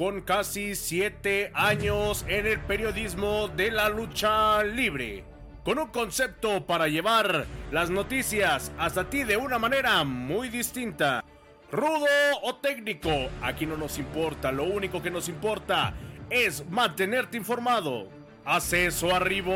[0.00, 5.24] con casi 7 años en el periodismo de la lucha libre.
[5.62, 11.22] Con un concepto para llevar las noticias hasta ti de una manera muy distinta.
[11.70, 12.06] Rudo
[12.42, 13.10] o técnico,
[13.42, 15.92] aquí no nos importa, lo único que nos importa
[16.30, 18.08] es mantenerte informado.
[18.46, 19.52] Acceso arribo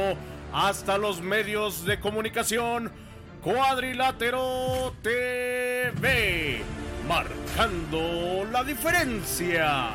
[0.52, 2.92] hasta los medios de comunicación.
[3.42, 6.60] Cuadrilátero TV,
[7.08, 9.94] marcando la diferencia.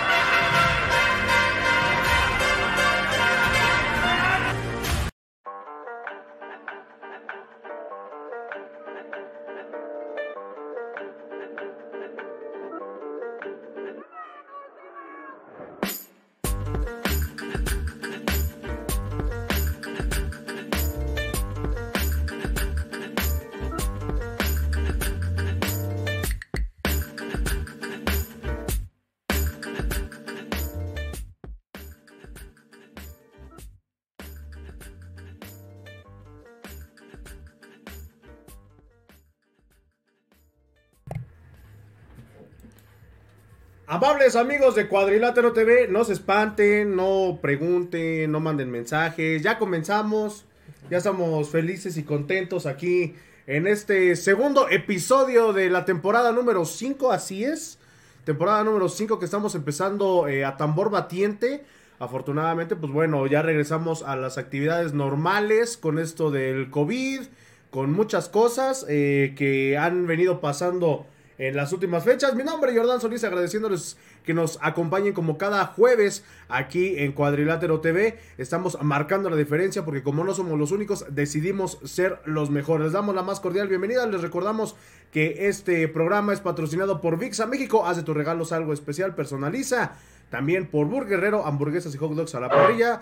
[44.03, 49.43] Amables amigos de Cuadrilátero TV, no se espanten, no pregunten, no manden mensajes.
[49.43, 50.43] Ya comenzamos,
[50.89, 53.13] ya estamos felices y contentos aquí
[53.45, 57.77] en este segundo episodio de la temporada número 5, así es.
[58.23, 61.63] Temporada número 5 que estamos empezando eh, a tambor batiente.
[61.99, 67.21] Afortunadamente, pues bueno, ya regresamos a las actividades normales con esto del COVID,
[67.69, 71.05] con muchas cosas eh, que han venido pasando
[71.41, 72.35] en las últimas fechas.
[72.35, 77.81] Mi nombre es Jordán Solís, agradeciéndoles que nos acompañen como cada jueves aquí en Cuadrilátero
[77.81, 78.19] TV.
[78.37, 82.85] Estamos marcando la diferencia porque como no somos los únicos, decidimos ser los mejores.
[82.85, 84.05] Les damos la más cordial bienvenida.
[84.05, 84.75] Les recordamos
[85.11, 87.87] que este programa es patrocinado por VIXA México.
[87.87, 89.93] Haz de tus regalos algo especial, personaliza.
[90.29, 93.01] También por Burguerrero, hamburguesas y hot dogs a la parrilla.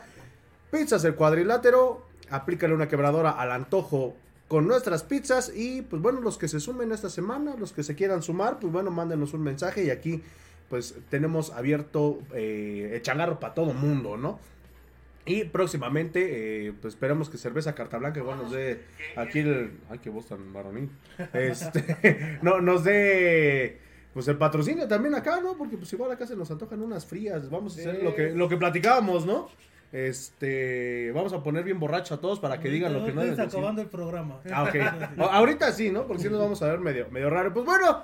[0.72, 2.06] Pizzas el cuadrilátero.
[2.30, 4.16] Aplícale una quebradora al antojo
[4.50, 7.96] con nuestras pizzas y pues bueno, los que se sumen esta semana, los que se
[7.96, 10.22] quieran sumar, pues bueno, mándenos un mensaje y aquí
[10.70, 14.40] pues tenemos abierto eh, el changarro para todo mundo, ¿no?
[15.26, 18.82] Y próximamente, eh, pues esperamos que Cerveza Carta Blanca igual nos dé
[19.16, 19.72] aquí el...
[19.90, 20.90] Ay, qué voz tan varonil.
[21.34, 23.80] Este, no, nos dé
[24.14, 25.56] pues el patrocinio también acá, ¿no?
[25.56, 27.50] Porque pues igual acá se nos antojan unas frías.
[27.52, 29.50] Vamos a hacer lo que, lo que platicábamos, ¿no?
[29.92, 33.40] Este, vamos a poner bien borracho a todos para que digan lo que no deben
[33.40, 34.40] acabando el programa.
[34.52, 34.72] Ah,
[35.32, 36.06] Ahorita sí, ¿no?
[36.06, 37.54] Porque si nos vamos a ver medio, medio raro.
[37.54, 38.04] Pues bueno,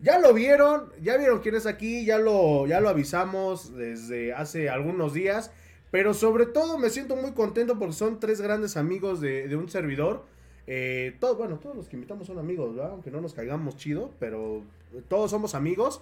[0.00, 4.70] ya lo vieron, ya vieron quién es aquí, ya lo, ya lo avisamos desde hace
[4.70, 5.50] algunos días.
[5.90, 9.68] Pero sobre todo me siento muy contento porque son tres grandes amigos de, de un
[9.68, 10.24] servidor.
[10.66, 12.92] Eh, todo, bueno, todos los que invitamos son amigos, ¿verdad?
[12.92, 14.62] Aunque no nos caigamos chido, pero
[15.08, 16.00] todos somos amigos.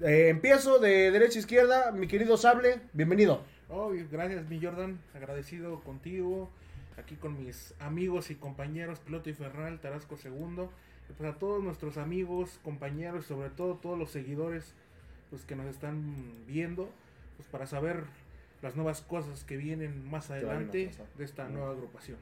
[0.00, 3.42] Eh, empiezo de derecha a izquierda, mi querido Sable, bienvenido.
[3.76, 5.00] Oh, y gracias, mi Jordan.
[5.14, 6.48] Agradecido contigo.
[6.96, 10.70] Aquí con mis amigos y compañeros, Piloto y Ferral, Tarasco Segundo.
[11.10, 14.74] Y pues a todos nuestros amigos, compañeros, sobre todo todos los seguidores
[15.28, 16.88] pues, que nos están viendo,
[17.36, 18.04] pues para saber
[18.62, 22.18] las nuevas cosas que vienen más adelante de esta nueva agrupación.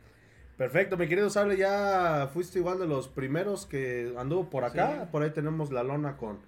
[0.57, 5.03] Perfecto, mi querido Sable, ya fuiste igual de los primeros que anduvo por acá.
[5.03, 5.09] Sí.
[5.13, 6.39] Por ahí tenemos la lona con,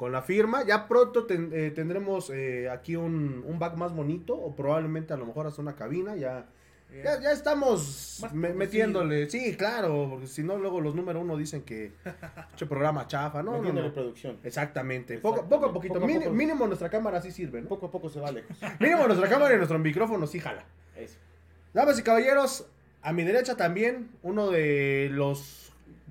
[0.00, 0.64] con la firma.
[0.64, 5.18] Ya pronto ten- eh, tendremos eh, aquí un, un back más bonito o probablemente a
[5.18, 6.16] lo mejor hasta una cabina.
[6.16, 6.46] Ya,
[7.04, 9.28] ya, ya estamos me- metiéndole.
[9.28, 11.92] Sí, claro, porque si no luego los número uno dicen que
[12.56, 13.42] che programa chafa.
[13.42, 13.94] No, no, Metiéndole no.
[13.94, 14.38] producción.
[14.42, 15.18] Exactamente.
[15.18, 15.54] Poco, Exactamente.
[15.54, 15.94] poco a poquito.
[16.00, 16.30] Poco a poco.
[16.30, 17.68] Mínimo nuestra cámara sí sirve, ¿no?
[17.68, 18.44] Poco a poco se vale.
[18.80, 20.64] Mínimo nuestra cámara y nuestro micrófono sí jala.
[20.96, 21.18] Eso.
[21.74, 22.64] Damas y caballeros,
[23.02, 25.69] a mi derecha también uno de los...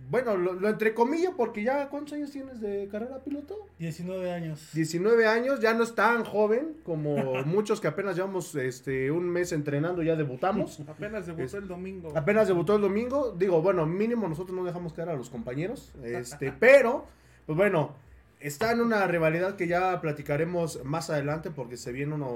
[0.09, 1.87] Bueno, lo, lo entrecomillo porque ya...
[1.89, 3.67] ¿Cuántos años tienes de carrera piloto?
[3.77, 4.69] 19 años.
[4.73, 7.15] 19 años, ya no es tan joven como
[7.45, 10.79] muchos que apenas llevamos este, un mes entrenando, ya debutamos.
[10.87, 12.11] Apenas debutó Es- el domingo.
[12.15, 13.35] Apenas debutó el domingo.
[13.37, 15.93] Digo, bueno, mínimo nosotros no dejamos caer a los compañeros.
[16.03, 17.05] Este, pero,
[17.45, 17.93] pues bueno,
[18.39, 22.29] está en una rivalidad que ya platicaremos más adelante porque se viene uno,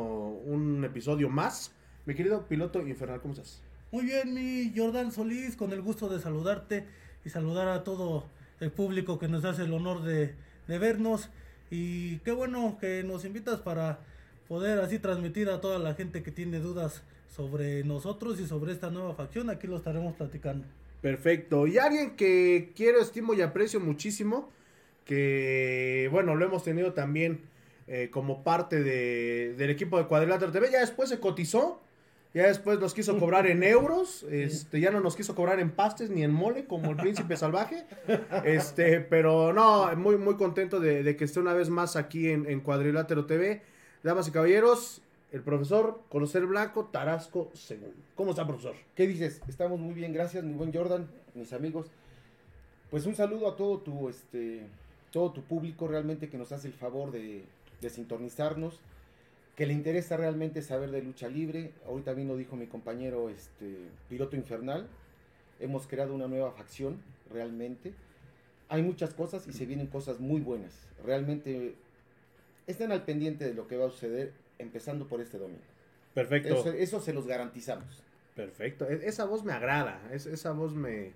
[0.46, 1.74] un episodio más.
[2.06, 3.62] Mi querido piloto infernal, ¿cómo estás?
[3.92, 6.86] Muy bien, mi Jordan Solís, con el gusto de saludarte
[7.25, 8.25] y saludar a todo
[8.60, 10.34] el público que nos hace el honor de,
[10.68, 11.30] de vernos.
[11.72, 14.00] Y qué bueno que nos invitas para
[14.48, 17.02] poder así transmitir a toda la gente que tiene dudas
[17.36, 19.50] sobre nosotros y sobre esta nueva facción.
[19.50, 20.66] Aquí lo estaremos platicando.
[21.02, 21.66] Perfecto.
[21.68, 24.50] Y alguien que quiero, estimo y aprecio muchísimo,
[25.06, 27.42] que bueno, lo hemos tenido también
[27.88, 31.81] eh, como parte de- del equipo de Cuadrilátero TV, ya después se cotizó,
[32.33, 36.09] Ya después nos quiso cobrar en euros, este, ya no nos quiso cobrar en pastes
[36.09, 37.85] ni en mole como el príncipe salvaje.
[38.44, 42.50] Este, pero no, muy, muy contento de, de que esté una vez más aquí en,
[42.50, 43.62] en Cuadrilátero TV.
[44.03, 45.01] Damas y caballeros,
[45.31, 47.94] el profesor Conocer Blanco Tarasco Según.
[48.15, 48.75] ¿Cómo está, profesor?
[48.95, 49.41] ¿Qué dices?
[49.47, 51.88] Estamos muy bien, gracias, mi buen Jordan, mis amigos.
[52.91, 54.68] Pues un saludo a todo tu, este,
[55.12, 57.45] todo tu público realmente que nos hace el favor de,
[57.81, 58.80] de sintonizarnos,
[59.56, 61.72] que le interesa realmente saber de lucha libre.
[61.86, 63.76] Ahorita lo dijo mi compañero, este,
[64.10, 64.88] Piloto Infernal.
[65.60, 66.98] Hemos creado una nueva facción,
[67.32, 67.94] realmente.
[68.70, 70.74] Hay muchas cosas y se vienen cosas muy buenas.
[71.06, 71.76] Realmente
[72.66, 75.62] estén al pendiente de lo que va a suceder, empezando por este domingo.
[76.16, 76.56] Perfecto.
[76.56, 78.02] Eso, eso se los garantizamos.
[78.36, 78.90] Perfecto.
[78.90, 80.02] E- Esa voz me agrada.
[80.12, 81.12] es- esa voz me,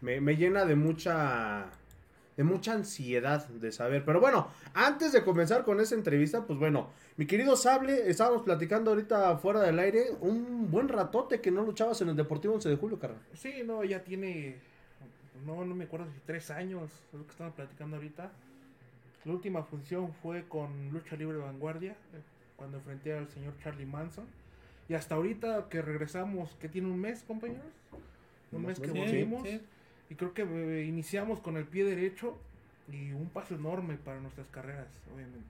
[0.00, 1.70] me, me llena de mucha.
[2.40, 4.02] De mucha ansiedad de saber.
[4.02, 6.88] Pero bueno, antes de comenzar con esa entrevista, pues bueno,
[7.18, 10.12] mi querido Sable, estábamos platicando ahorita fuera del aire.
[10.22, 13.20] Un buen ratote que no luchabas en el Deportivo 11 de julio, carnal.
[13.34, 14.56] Sí, no, ya tiene.
[15.44, 18.32] No, no me acuerdo si tres años, es lo que estamos platicando ahorita.
[19.26, 21.94] La última función fue con Lucha Libre Vanguardia,
[22.56, 24.24] cuando enfrenté al señor Charlie Manson.
[24.88, 27.66] Y hasta ahorita que regresamos, que tiene un mes, compañeros.
[28.50, 29.42] Un mes que Sí, volvimos.
[29.46, 29.60] sí.
[30.10, 32.36] Y creo que eh, iniciamos con el pie derecho
[32.92, 35.48] y un paso enorme para nuestras carreras, obviamente.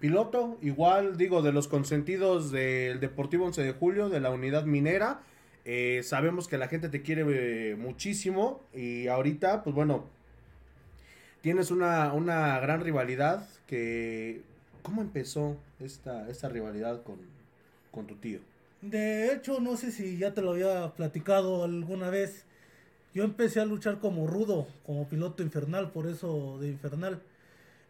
[0.00, 5.20] Piloto, igual digo, de los consentidos del Deportivo 11 de julio, de la unidad minera.
[5.64, 7.24] Eh, sabemos que la gente te quiere
[7.70, 10.06] eh, muchísimo y ahorita, pues bueno,
[11.40, 14.42] tienes una, una gran rivalidad que...
[14.82, 17.18] ¿Cómo empezó esta, esta rivalidad con,
[17.92, 18.40] con tu tío?
[18.80, 22.44] De hecho, no sé si ya te lo había platicado alguna vez.
[23.14, 27.20] Yo empecé a luchar como rudo, como piloto infernal, por eso de infernal.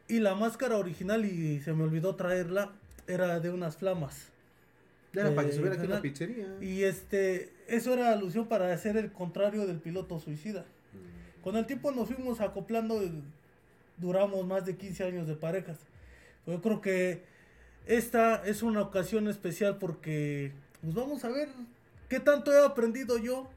[0.08, 2.72] Y la máscara original, y se me olvidó traerla,
[3.06, 4.28] era de unas flamas.
[5.14, 6.56] Era para que Eh, se viera aquí la pizzería.
[6.60, 10.64] Y este, eso era alusión para hacer el contrario del piloto suicida.
[11.42, 13.22] Con el tiempo nos fuimos acoplando y
[13.98, 15.78] duramos más de 15 años de parejas.
[16.46, 17.22] Yo creo que
[17.86, 21.48] esta es una ocasión especial porque pues vamos a ver
[22.08, 23.48] qué tanto he aprendido yo.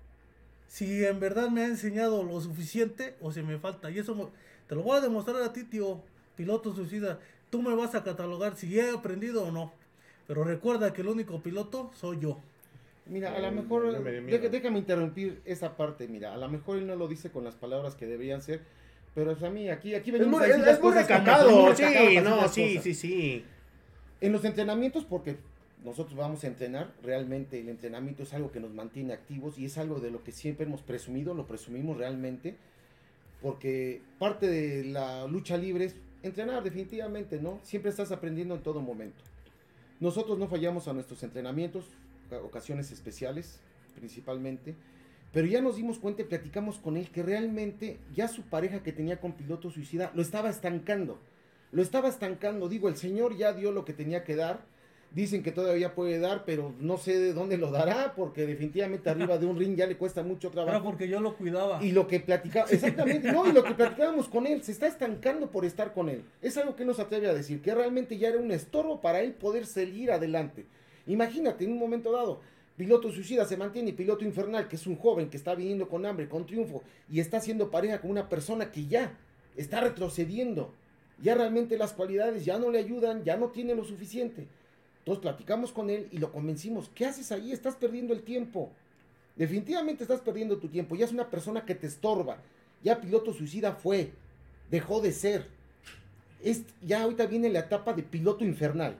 [0.68, 3.90] Si en verdad me ha enseñado lo suficiente o si me falta.
[3.92, 4.26] Y eso me-
[4.68, 6.02] te lo voy a demostrar a ti, tío,
[6.36, 7.20] piloto suicida.
[7.50, 9.72] Tú me vas a catalogar si he aprendido o no.
[10.28, 12.40] Pero recuerda que el único piloto soy yo.
[13.06, 13.84] Mira, a lo mejor,
[14.52, 17.94] déjame interrumpir esa parte, mira, a lo mejor él no lo dice con las palabras
[17.94, 18.62] que deberían ser,
[19.14, 20.92] pero pues, a mí aquí, aquí Es venimos muy, a decir es- las es muy
[20.92, 23.46] cosas recatado, sí, no, sí, sí, sí.
[24.22, 25.38] En los entrenamientos, porque
[25.86, 29.78] nosotros vamos a entrenar, realmente el entrenamiento es algo que nos mantiene activos y es
[29.78, 32.56] algo de lo que siempre hemos presumido, lo presumimos realmente,
[33.42, 37.60] porque parte de la lucha libre es entrenar definitivamente, ¿no?
[37.62, 39.24] Siempre estás aprendiendo en todo momento.
[40.00, 41.86] Nosotros no fallamos a nuestros entrenamientos,
[42.44, 43.60] ocasiones especiales
[43.96, 44.76] principalmente,
[45.32, 48.92] pero ya nos dimos cuenta y platicamos con él que realmente ya su pareja que
[48.92, 51.20] tenía con piloto suicida lo estaba estancando.
[51.72, 54.66] Lo estaba estancando, digo, el señor ya dio lo que tenía que dar.
[55.16, 59.38] Dicen que todavía puede dar, pero no sé de dónde lo dará, porque definitivamente arriba
[59.38, 60.84] de un ring ya le cuesta mucho Era trabajo.
[60.84, 61.82] porque yo lo cuidaba.
[61.82, 65.50] Y lo que platicaba, exactamente, no, y lo que platicábamos con él, se está estancando
[65.50, 66.26] por estar con él.
[66.42, 69.22] Es algo que no se atreve a decir, que realmente ya era un estorbo para
[69.22, 70.66] él poder seguir adelante.
[71.08, 72.42] Imagínate, en un momento dado,
[72.76, 76.06] piloto suicida se mantiene y piloto infernal, que es un joven que está viniendo con
[76.06, 79.18] hambre, con triunfo, y está haciendo pareja con una persona que ya
[79.56, 80.74] está retrocediendo.
[81.24, 84.48] Ya realmente las cualidades ya no le ayudan, ya no tiene lo suficiente.
[85.06, 86.90] Entonces platicamos con él y lo convencimos.
[86.96, 87.52] ¿Qué haces ahí?
[87.52, 88.72] Estás perdiendo el tiempo.
[89.36, 90.96] Definitivamente estás perdiendo tu tiempo.
[90.96, 92.40] Ya es una persona que te estorba.
[92.84, 94.14] Ya piloto suicida fue.
[94.72, 95.46] Dejó de ser.
[96.42, 98.96] Es, ya ahorita viene la etapa de piloto infernal.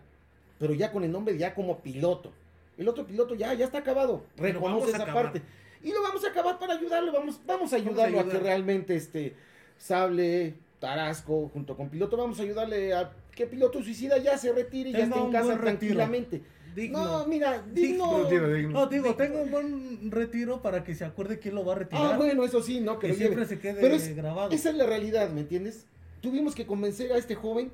[0.60, 2.32] Pero ya con el nombre ya como piloto.
[2.78, 4.26] El otro piloto ya, ya está acabado.
[4.38, 5.24] Reconoce a esa acabar.
[5.32, 5.42] parte.
[5.82, 7.14] Y lo vamos a acabar para ayudarlo.
[7.14, 8.38] Vamos, vamos a Vamos a ayudarlo a, ayudar.
[8.38, 9.36] que realmente este
[9.80, 14.90] Sable, Tarasco, junto con piloto, vamos a ayudarle a que piloto suicida ya se retire
[14.90, 16.42] y ya esté en casa tranquilamente.
[16.76, 17.04] Digno.
[17.06, 18.24] No, mira, digno.
[18.70, 22.14] No, digo, tengo un buen retiro para que se acuerde quién lo va a retirar.
[22.16, 23.48] Ah, bueno, eso sí, no, que que lo siempre lleve.
[23.56, 24.52] se quede Pero es- grabado.
[24.52, 25.86] Esa es la realidad, ¿me entiendes?
[26.22, 27.72] Tuvimos que convencer a este joven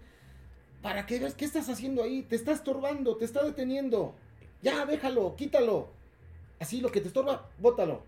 [0.83, 2.21] para que veas qué estás haciendo ahí.
[2.23, 4.13] Te está estorbando, te está deteniendo.
[4.61, 5.89] Ya, déjalo, quítalo.
[6.59, 8.03] Así lo que te estorba, bótalo.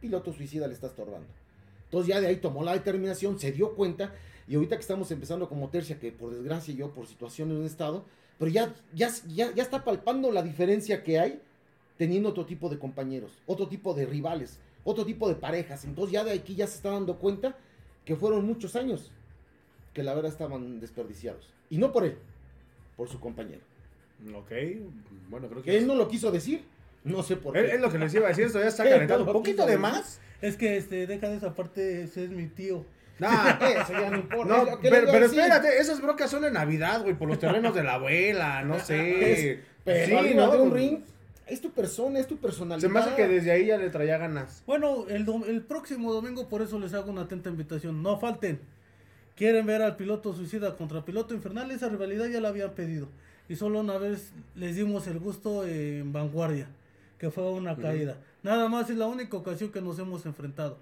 [0.00, 1.28] Piloto suicida le está estorbando.
[1.84, 4.12] Entonces ya de ahí tomó la determinación, se dio cuenta.
[4.48, 8.04] Y ahorita que estamos empezando como tercia, que por desgracia yo por situaciones he estado,
[8.38, 11.40] pero ya, ya, ya, ya está palpando la diferencia que hay
[11.96, 15.84] teniendo otro tipo de compañeros, otro tipo de rivales, otro tipo de parejas.
[15.84, 17.56] Entonces ya de aquí ya se está dando cuenta
[18.04, 19.10] que fueron muchos años
[19.94, 21.48] que la verdad estaban desperdiciados.
[21.70, 22.16] Y no por él,
[22.96, 23.62] por su compañero.
[24.34, 24.52] Ok,
[25.28, 25.78] bueno, creo Que que...
[25.78, 26.64] él no lo quiso decir.
[27.04, 27.74] No sé por Es qué.
[27.76, 30.20] es lo que les iba a decir, esto ya está no ¿Un poquito de más?
[30.42, 32.84] Es que este, deja de esa parte, ese es mi tío.
[33.18, 33.50] Nah,
[33.82, 34.56] Eso ya no importa.
[34.64, 38.62] No, pero, espérate, esas brocas son en Navidad, güey, por los terrenos de la abuela,
[38.62, 39.62] no sé.
[39.84, 40.50] Pero Sí, ¿no?
[40.50, 40.98] de un ring,
[41.46, 42.86] es tu persona, es tu personalidad.
[42.88, 44.62] Se me hace que desde ahí ya le traía ganas.
[44.66, 48.02] Bueno, el, dom- el próximo domingo por eso les hago una atenta invitación.
[48.02, 48.60] No falten.
[49.36, 53.08] Quieren ver al piloto suicida contra piloto infernal, esa rivalidad ya la habían pedido.
[53.48, 56.66] Y solo una vez les dimos el gusto en vanguardia,
[57.18, 58.16] que fue una caída.
[58.42, 60.78] Nada más es la única ocasión que nos hemos enfrentado.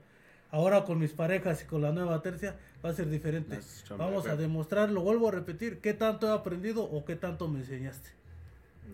[0.55, 3.59] Ahora con mis parejas y con la nueva tercia va a ser diferente.
[3.99, 7.49] Vamos a pero- demostrar, lo vuelvo a repetir, qué tanto he aprendido o qué tanto
[7.49, 8.11] me enseñaste.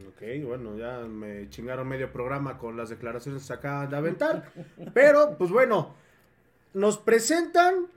[0.08, 4.50] Ok, bueno, ya me chingaron medio programa con las declaraciones que acaban de aventar.
[4.94, 5.92] Pero, pues bueno,
[6.72, 7.88] nos presentan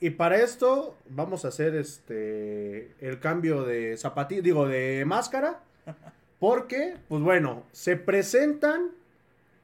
[0.00, 5.60] y para esto vamos a hacer este el cambio de zapatilla, digo, de máscara.
[6.40, 8.92] Porque, pues bueno, se presentan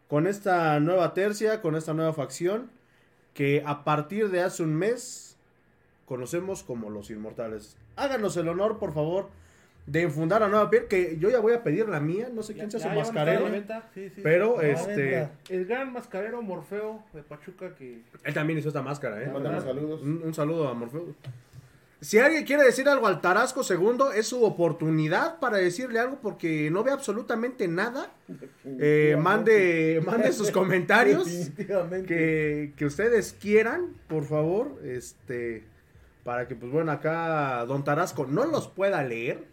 [0.06, 2.70] con esta nueva tercia, con esta nueva facción,
[3.34, 5.36] que a partir de hace un mes
[6.06, 7.76] conocemos como los inmortales.
[7.96, 9.28] Háganos el honor, por favor,
[9.86, 12.54] de enfundar la nueva piel, que yo ya voy a pedir la mía, no sé
[12.54, 13.84] quién sea su Ya- ya van a estar a mascarero.
[13.94, 14.20] Sí, sí.
[14.22, 15.28] Pero, A este.
[15.48, 19.30] El gran mascarero Morfeo de Pachuca que Él también hizo esta máscara, ¿eh?
[19.64, 20.02] Saludos.
[20.02, 21.06] Un, un saludo a Morfeo.
[22.02, 26.68] Si alguien quiere decir algo al Tarasco segundo, es su oportunidad para decirle algo porque
[26.70, 28.10] no ve absolutamente nada.
[28.64, 31.28] Eh, mande, mande sus comentarios
[32.06, 35.62] que, que ustedes quieran, por favor, este,
[36.24, 39.44] para que, pues bueno, acá Don Tarasco no los pueda leer,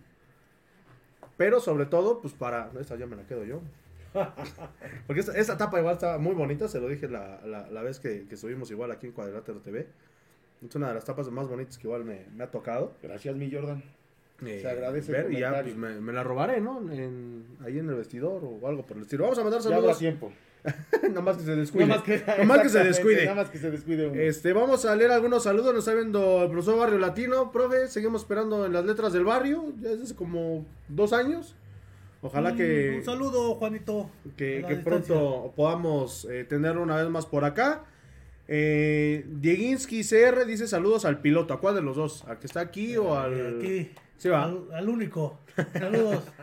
[1.38, 3.62] pero sobre todo, pues para, esta ya me la quedo yo.
[5.06, 8.00] Porque esta, esta tapa igual está muy bonita, se lo dije la, la- la vez
[8.00, 9.88] que, que subimos igual aquí en Cuadrilátero TV.
[10.68, 12.94] Es una de las tapas más bonitas que igual me, me ha tocado.
[13.02, 13.82] Gracias, mi Jordan.
[14.46, 16.80] eh, Se agradece el ver, y ya pues, me, me la robaré, ¿no?
[16.92, 19.24] En- ahí en el vestidor o algo por el estilo.
[19.24, 20.00] Vamos a mandar Ya habrá saludos.
[20.00, 20.32] tiempo.
[21.10, 21.88] Nada más que se descuide.
[21.88, 23.24] Nada más que, Nada más que se descuide.
[23.26, 24.20] Nada más que se descuide uno.
[24.20, 25.74] Este, vamos a leer algunos saludos.
[25.74, 27.50] Nos está viendo el profesor Barrio Latino.
[27.54, 29.72] Profe, seguimos esperando en las letras del barrio.
[29.80, 31.56] Ya hace como dos años.
[32.22, 34.10] Ojalá Un- que, Mm, Un saludo, Juanito.
[34.36, 37.86] que, que pronto podamos eh, tenerlo una vez más por acá.
[38.52, 41.54] Eh, Dieguinsky CR dice saludos al piloto.
[41.54, 42.24] ¿A cuál de los dos?
[42.28, 43.58] ¿Al que está aquí o al...?
[43.60, 43.92] Aquí.
[44.18, 44.46] Sí, va.
[44.46, 45.40] Al, al único.
[45.74, 46.24] Saludos.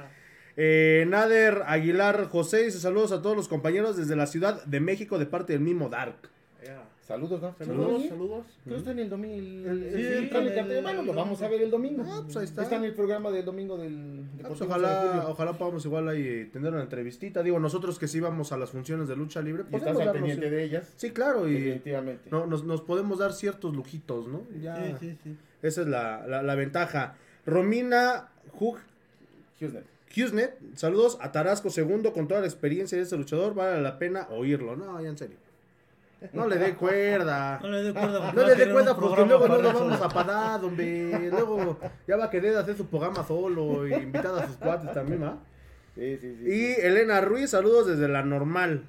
[0.58, 5.18] Eh, Nader Aguilar José dice saludos a todos los compañeros desde la Ciudad de México
[5.18, 6.16] de parte del mismo Dark.
[7.02, 7.54] Saludos, ¿no?
[7.58, 8.46] Saludos, saludos.
[8.64, 9.36] Creo que está en el domingo.
[9.70, 12.02] El, el- Sí, el- bueno, lo vamos a ver el domingo.
[12.06, 12.62] Ah, pues ahí está.
[12.62, 14.15] Está en el programa del domingo del.
[14.46, 17.42] Pues ojalá, ojalá podamos igual ahí tener una entrevistita.
[17.42, 20.50] Digo, nosotros que sí vamos a las funciones de lucha libre, Y estás al pendiente
[20.50, 20.92] de ellas.
[20.96, 22.28] Sí, claro, y Definitivamente.
[22.30, 24.42] no, nos, nos podemos dar ciertos lujitos, ¿no?
[24.60, 25.36] Ya, Sí, sí, sí.
[25.62, 27.16] Esa es la, la- la ventaja.
[27.46, 28.28] Romina
[28.58, 28.78] Hug.
[30.14, 34.28] Hugnesnet, saludos a Tarasco segundo con toda la experiencia de ese luchador, vale la pena
[34.30, 34.76] oírlo.
[34.76, 35.36] No, ya en serio.
[36.32, 37.58] No le dé cuerda.
[37.62, 38.24] No le dé cuerda.
[38.24, 41.30] porque No le dé cuerda porque luego no lo vamos a pagar, hombre.
[41.30, 45.22] Luego ya va a querer hacer su programa solo y invitar a sus cuates también,
[45.22, 45.38] ¿va?
[45.94, 46.44] Sí, sí, sí.
[46.48, 48.84] Y Elena Ruiz, saludos desde la normal.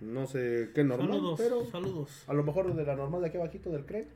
[0.00, 2.24] No sé qué normal, Saludos, pero saludos.
[2.26, 4.06] a lo mejor de la normal de aquí abajito del CRE,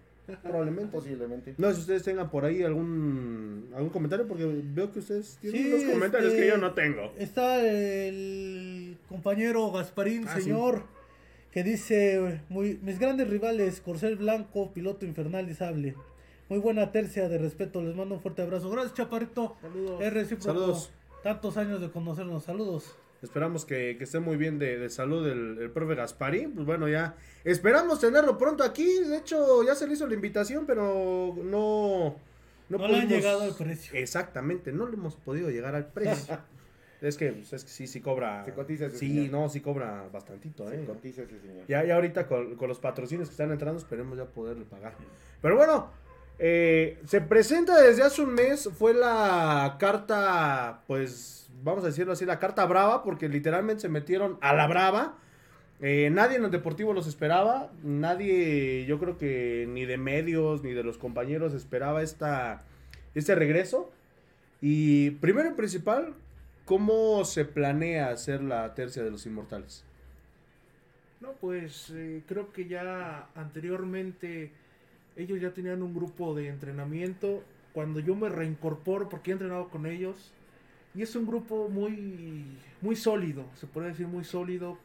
[0.43, 0.91] probablemente.
[0.91, 1.55] Posiblemente.
[1.59, 5.63] No sé si ustedes tengan por ahí algún algún comentario, porque veo que ustedes tienen
[5.63, 7.13] Sí, unos comentarios este, que yo no tengo.
[7.19, 10.51] Está el compañero Gasparín, Ah, sí.
[11.57, 15.95] Que dice, muy, mis grandes rivales, Corcel Blanco, Piloto Infernal y Sable.
[16.51, 18.69] Muy buena tercia de respeto, les mando un fuerte abrazo.
[18.69, 19.57] Gracias, Chaparrito.
[19.63, 20.03] Saludos.
[20.03, 20.45] Es.
[20.45, 20.91] Saludos.
[21.23, 22.95] Tantos años de conocernos, saludos.
[23.23, 26.47] Esperamos que, que esté muy bien de, de salud el, el profe Gaspari.
[26.47, 28.99] Pues bueno, ya esperamos tenerlo pronto aquí.
[29.09, 32.17] De hecho, ya se le hizo la invitación, pero no...
[32.69, 33.95] No le han llegado al precio.
[33.95, 36.39] Exactamente, no le hemos podido llegar al precio.
[37.01, 38.45] es, que, pues, es que sí, sí cobra...
[38.45, 39.31] Se cotiza ese Sí, señor.
[39.31, 40.85] no, sí cobra bastantito, Se ¿eh?
[40.85, 41.67] cotiza ese señor.
[41.69, 44.95] Ya, ya ahorita con, con los patrocinios que están entrando, esperemos ya poderle pagar.
[45.43, 45.91] Pero bueno,
[46.39, 52.25] eh, se presenta desde hace un mes, fue la carta, pues, vamos a decirlo así,
[52.25, 55.19] la carta brava, porque literalmente se metieron a la brava.
[55.81, 60.73] Eh, nadie en el Deportivo los esperaba, nadie, yo creo que ni de medios ni
[60.73, 62.63] de los compañeros esperaba esta,
[63.15, 63.91] este regreso.
[64.63, 66.15] Y primero y principal,
[66.67, 69.85] ¿cómo se planea hacer la tercia de los inmortales?
[71.21, 74.53] No, pues eh, creo que ya anteriormente
[75.17, 77.43] ellos ya tenían un grupo de entrenamiento.
[77.73, 80.33] Cuando yo me reincorporo, porque he entrenado con ellos,
[80.95, 84.79] y es un grupo muy, muy sólido, se puede decir muy sólido,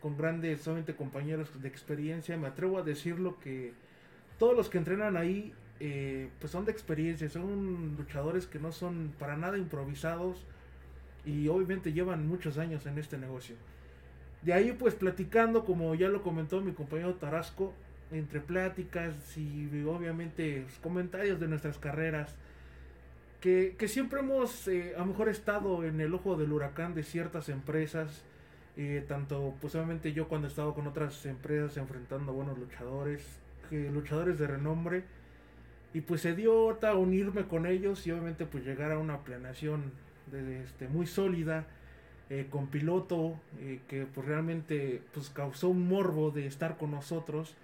[0.00, 2.36] con grandes, solamente compañeros de experiencia.
[2.36, 3.72] Me atrevo a decirlo que
[4.38, 9.14] todos los que entrenan ahí eh, pues son de experiencia, son luchadores que no son
[9.18, 10.44] para nada improvisados
[11.24, 13.56] y obviamente llevan muchos años en este negocio.
[14.42, 17.72] De ahí pues platicando, como ya lo comentó mi compañero Tarasco,
[18.10, 22.34] entre pláticas y obviamente comentarios de nuestras carreras,
[23.40, 27.02] que, que siempre hemos eh, a lo mejor estado en el ojo del huracán de
[27.02, 28.24] ciertas empresas,
[28.76, 33.24] eh, tanto pues obviamente yo cuando he estado con otras empresas enfrentando buenos luchadores,
[33.70, 35.04] luchadores de renombre,
[35.94, 39.92] y pues se dio a unirme con ellos y obviamente pues llegar a una planeación
[40.30, 41.66] de, este, muy sólida
[42.30, 47.54] eh, con piloto eh, que pues realmente pues causó un morbo de estar con nosotros.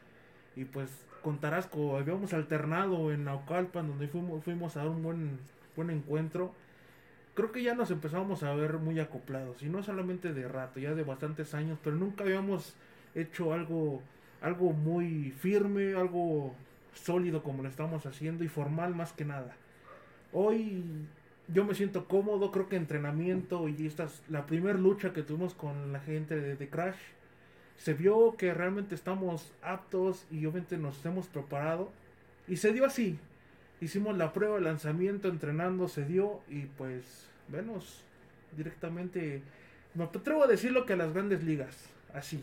[0.56, 0.90] Y pues
[1.22, 5.38] con Tarasco habíamos alternado en Naucalpan donde fuimos, fuimos a dar un buen,
[5.76, 6.52] buen encuentro.
[7.34, 10.94] Creo que ya nos empezamos a ver muy acoplados y no solamente de rato ya
[10.94, 12.74] de bastantes años pero nunca habíamos
[13.14, 14.02] hecho algo
[14.42, 16.54] algo muy firme algo
[16.94, 19.54] sólido como lo estamos haciendo y formal más que nada.
[20.32, 20.84] Hoy
[21.52, 25.54] yo me siento cómodo, creo que entrenamiento y esta es la primera lucha que tuvimos
[25.54, 26.96] con la gente de, Crash.
[27.78, 31.90] Se vio que realmente estamos aptos y obviamente nos hemos preparado.
[32.46, 33.18] Y se dio así.
[33.80, 38.02] Hicimos la prueba de lanzamiento, entrenando, se dio y pues, venos
[38.56, 39.42] directamente.
[39.94, 41.76] Me atrevo a decirlo que a las grandes ligas,
[42.12, 42.42] así.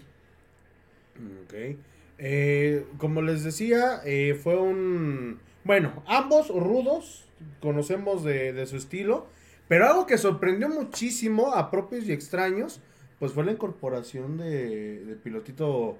[1.43, 1.77] Ok.
[2.17, 5.39] Eh, como les decía, eh, fue un...
[5.65, 7.25] Bueno, ambos rudos,
[7.59, 9.25] conocemos de, su estilo,
[9.67, 12.81] pero algo que sorprendió muchísimo a propios y extraños,
[13.17, 15.97] pues fue la incorporación de, Pilotito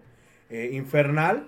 [0.52, 1.48] eh, Infernal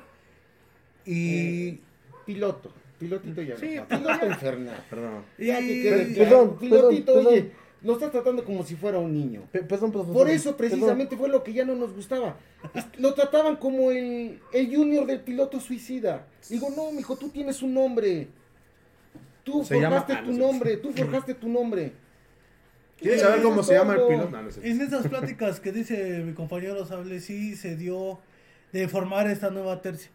[1.05, 1.67] y...
[1.69, 1.79] Eh,
[2.25, 3.55] piloto, pilotito ya.
[3.55, 4.83] Sí, piloto infernal.
[4.89, 5.23] Perdón.
[5.37, 7.51] perdón, pilotito, oye,
[7.87, 9.43] lo estás tratando como si fuera un niño.
[10.13, 12.35] Por eso precisamente fue lo que ya no nos gustaba.
[12.97, 16.27] Lo trataban como el, el junior del piloto suicida.
[16.49, 18.27] Digo, no, mijo, tú tienes un nombre.
[19.45, 21.93] Tú forjaste tu nombre, tú forjaste tu nombre.
[22.97, 24.37] ¿Quieres saber cómo se llama el piloto?
[24.61, 28.19] en esas pláticas que dice mi compañero Sable, sí se dio
[28.73, 30.11] de formar esta nueva tercia.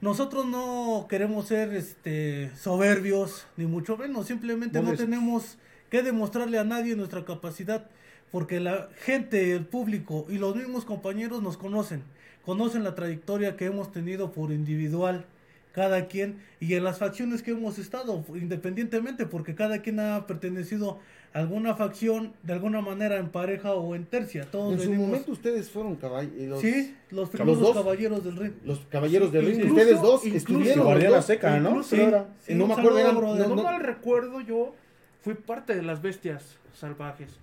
[0.00, 5.58] Nosotros no queremos ser este soberbios, ni mucho menos, simplemente no tenemos
[5.92, 7.84] que demostrarle a nadie nuestra capacidad,
[8.30, 12.02] porque la gente, el público y los mismos compañeros nos conocen,
[12.46, 15.26] conocen la trayectoria que hemos tenido por individual
[15.72, 20.98] cada quien y en las facciones que hemos estado independientemente porque cada quien ha pertenecido
[21.34, 24.46] a alguna facción de alguna manera en pareja o en tercia.
[24.50, 28.52] Todos en su momento ustedes fueron caballeros sí los primeros caballeros del ring.
[28.64, 29.70] Los caballeros del ring.
[29.70, 32.00] Ustedes dos estuvieron guardia seca no sí,
[32.48, 34.74] no me acuerdo no, no mal recuerdo yo
[35.22, 37.38] fui parte de las bestias salvajes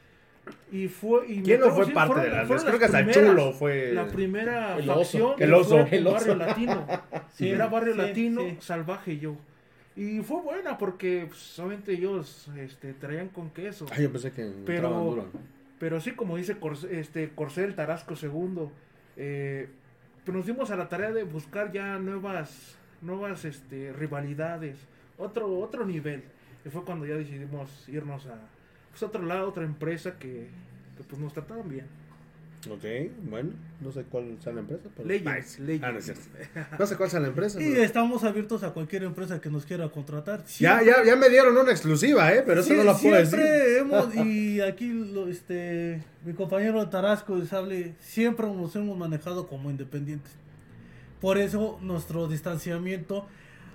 [0.71, 2.63] y fue, y ¿Quién no fue parte de las dos?
[2.63, 3.93] Creo que hasta el chulo fue.
[3.93, 6.85] La primera el facción el oso, el Barrio Latino.
[7.33, 9.35] sí, era Barrio Latino, salvaje yo.
[9.95, 13.85] Y fue buena porque pues, solamente ellos este, traían con queso.
[13.91, 15.25] Ay, yo pensé que pero, duro.
[15.79, 16.55] pero sí, como dice
[16.91, 18.69] este, Corcel Tarasco II,
[19.17, 19.67] eh,
[20.23, 24.77] pues nos dimos a la tarea de buscar ya nuevas, nuevas este, rivalidades,
[25.17, 26.23] otro, otro nivel.
[26.69, 28.38] Y fue cuando ya decidimos irnos a,
[28.91, 30.49] pues otro lado, otra empresa que,
[30.95, 31.88] que pues nos trataron bien.
[32.69, 32.84] Ok,
[33.27, 33.49] bueno,
[33.82, 34.84] no sé cuál sea la empresa.
[34.95, 35.08] Pero...
[35.08, 37.60] Legends, Ah, no, no, sé cuál sea la empresa.
[37.60, 40.43] Y estamos abiertos a cualquier empresa que nos quiera contratar.
[40.60, 42.43] Ya, ya, ya me dieron una exclusiva, ¿eh?
[42.45, 43.39] Pero eso no la puedo decir.
[43.39, 49.71] Hemos, y aquí lo, este, mi compañero Tarasco de Sable, siempre nos hemos manejado como
[49.71, 50.34] independientes.
[51.19, 53.25] Por eso nuestro distanciamiento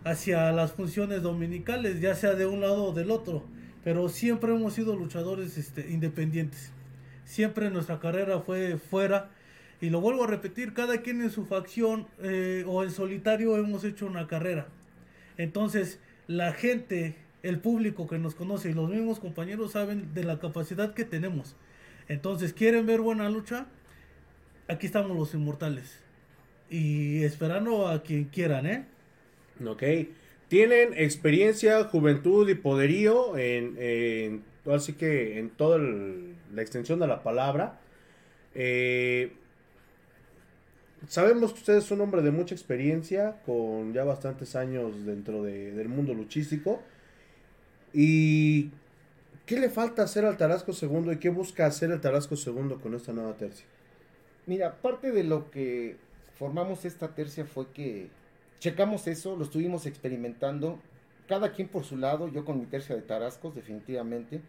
[0.04, 3.44] hacia las funciones dominicales, ya sea de un lado o del otro
[3.84, 6.72] pero siempre hemos sido luchadores este, independientes.
[7.26, 9.30] Siempre nuestra carrera fue fuera.
[9.80, 13.84] Y lo vuelvo a repetir, cada quien en su facción eh, o en solitario hemos
[13.84, 14.68] hecho una carrera.
[15.36, 20.38] Entonces, la gente, el público que nos conoce y los mismos compañeros saben de la
[20.38, 21.54] capacidad que tenemos.
[22.08, 23.66] Entonces, ¿quieren ver buena lucha?
[24.68, 26.00] Aquí estamos los inmortales.
[26.70, 28.86] Y esperando a quien quieran, ¿eh?
[29.64, 29.82] Ok.
[30.48, 37.80] Tienen experiencia, juventud y poderío en, así que en toda la extensión de la palabra.
[38.54, 39.32] Eh,
[41.08, 45.88] sabemos que usted es un hombre de mucha experiencia, con ya bastantes años dentro del
[45.88, 46.82] mundo luchístico.
[47.92, 48.70] ¿Y
[49.46, 52.94] qué le falta hacer al Tarasco II y qué busca hacer el Tarasco II con
[52.94, 53.66] esta nueva tercia?
[54.46, 55.96] Mira, parte de lo que
[56.38, 58.08] formamos esta tercia fue que
[58.60, 60.78] checamos eso, lo estuvimos experimentando,
[61.28, 64.40] cada quien por su lado, yo con mi tercia de tarascos, definitivamente,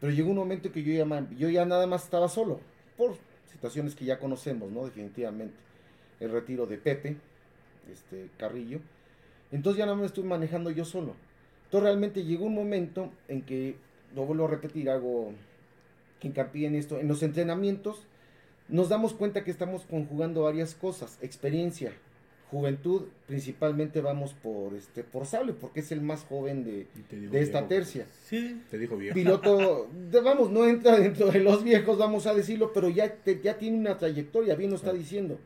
[0.00, 2.60] pero llegó un momento que yo ya, yo ya nada más estaba solo,
[2.96, 3.16] por
[3.50, 4.84] situaciones que ya conocemos, ¿no?
[4.84, 5.54] Definitivamente.
[6.20, 7.16] El retiro de Pepe,
[7.90, 8.80] este, Carrillo,
[9.50, 11.14] Entonces ya no me estoy manejando yo solo.
[11.64, 13.76] Entonces realmente llegó un momento en que,
[14.14, 15.32] lo vuelvo a repetir, hago
[16.20, 18.06] hincapié en esto, en los entrenamientos
[18.68, 21.92] nos damos cuenta que estamos conjugando varias cosas, experiencia,
[22.52, 27.66] juventud, principalmente vamos por este por Sable, porque es el más joven de, de esta
[27.66, 28.06] tercia.
[28.28, 28.60] Sí.
[28.70, 29.14] Te dijo viejo.
[29.14, 33.40] Piloto, de- vamos, no entra dentro de los viejos, vamos a decirlo, pero ya, te-
[33.42, 35.38] ya tiene una trayectoria, bien lo está diciendo.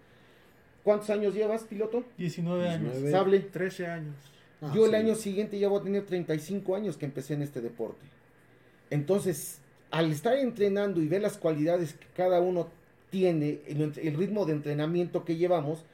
[0.82, 2.04] ¿Cuántos años llevas, piloto?
[2.18, 2.92] 19 años.
[2.92, 3.10] 19.
[3.10, 3.40] Sable.
[3.40, 4.14] 13 años.
[4.60, 4.96] Ah, Yo el sí.
[4.96, 8.04] año siguiente ya voy a tener 35 años que empecé en este deporte.
[8.90, 9.58] Entonces,
[9.90, 12.68] al estar entrenando y ver las cualidades que cada uno
[13.10, 15.84] tiene, el, el ritmo de entrenamiento que llevamos,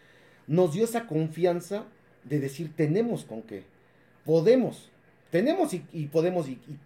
[0.47, 1.85] nos dio esa confianza
[2.25, 3.65] de decir, tenemos con qué,
[4.25, 4.91] podemos,
[5.31, 6.79] tenemos y, podemos, y, y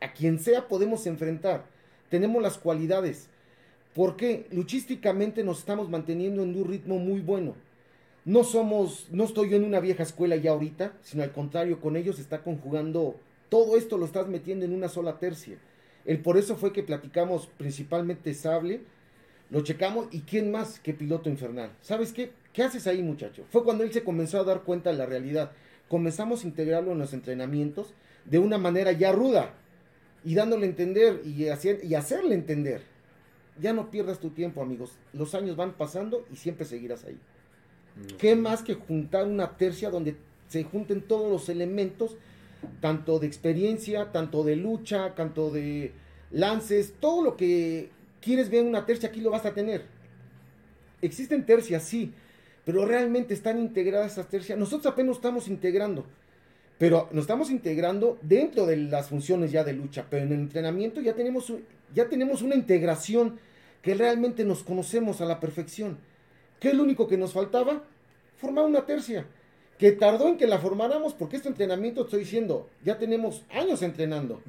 [0.00, 1.64] a quien sea podemos enfrentar,
[2.08, 3.28] tenemos las cualidades.
[3.94, 7.54] porque Luchísticamente nos estamos manteniendo en un ritmo muy bueno
[8.26, 11.94] no somos, no estoy yo en una vieja escuela ya ahorita, sino al contrario, con
[11.94, 13.14] ellos está conjugando,
[13.48, 15.58] todo esto lo estás metiendo en una sola tercia.
[16.04, 18.80] El por eso fue que platicamos principalmente Sable,
[19.48, 21.70] lo checamos y quién más que piloto infernal.
[21.82, 22.32] ¿Sabes qué?
[22.56, 23.44] ¿Qué haces ahí, muchacho?
[23.50, 25.52] Fue cuando él se comenzó a dar cuenta de la realidad.
[25.90, 27.92] Comenzamos a integrarlo en los entrenamientos
[28.24, 29.52] de una manera ya ruda
[30.24, 32.80] y dándole a entender y, hacer, y hacerle entender.
[33.60, 34.92] Ya no pierdas tu tiempo, amigos.
[35.12, 37.18] Los años van pasando y siempre seguirás ahí.
[38.16, 40.16] ¿Qué más que juntar una tercia donde
[40.48, 42.16] se junten todos los elementos,
[42.80, 45.92] tanto de experiencia, tanto de lucha, tanto de
[46.30, 47.90] lances, todo lo que
[48.22, 49.84] quieres ver en una tercia aquí lo vas a tener.
[51.02, 52.14] Existen tercias, sí,
[52.66, 54.58] pero realmente están integradas esas tercias.
[54.58, 56.04] Nosotros apenas estamos integrando,
[56.78, 61.00] pero nos estamos integrando dentro de las funciones ya de lucha, pero en el entrenamiento
[61.00, 61.52] ya tenemos,
[61.94, 63.38] ya tenemos una integración
[63.82, 65.96] que realmente nos conocemos a la perfección.
[66.58, 67.84] ¿Qué es lo único que nos faltaba?
[68.36, 69.26] Formar una tercia.
[69.78, 74.42] Que tardó en que la formáramos porque este entrenamiento, estoy diciendo, ya tenemos años entrenando.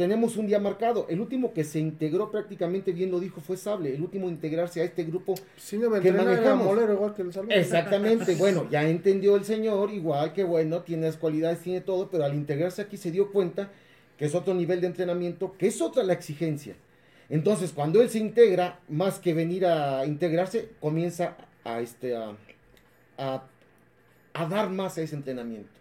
[0.00, 1.04] Tenemos un día marcado.
[1.10, 3.94] El último que se integró prácticamente, bien lo dijo, fue Sable.
[3.94, 5.34] El último a integrarse a este grupo.
[5.58, 6.64] Sí, debe que manejamos.
[6.64, 7.30] molero igual que el.
[7.50, 8.34] Exactamente.
[8.38, 12.34] bueno, ya entendió el señor, igual que bueno, tiene las cualidades, tiene todo, pero al
[12.34, 13.72] integrarse aquí se dio cuenta
[14.16, 16.76] que es otro nivel de entrenamiento, que es otra la exigencia.
[17.28, 22.38] Entonces, cuando él se integra, más que venir a integrarse, comienza a, este, a,
[23.18, 23.42] a,
[24.32, 25.78] a dar más a ese entrenamiento.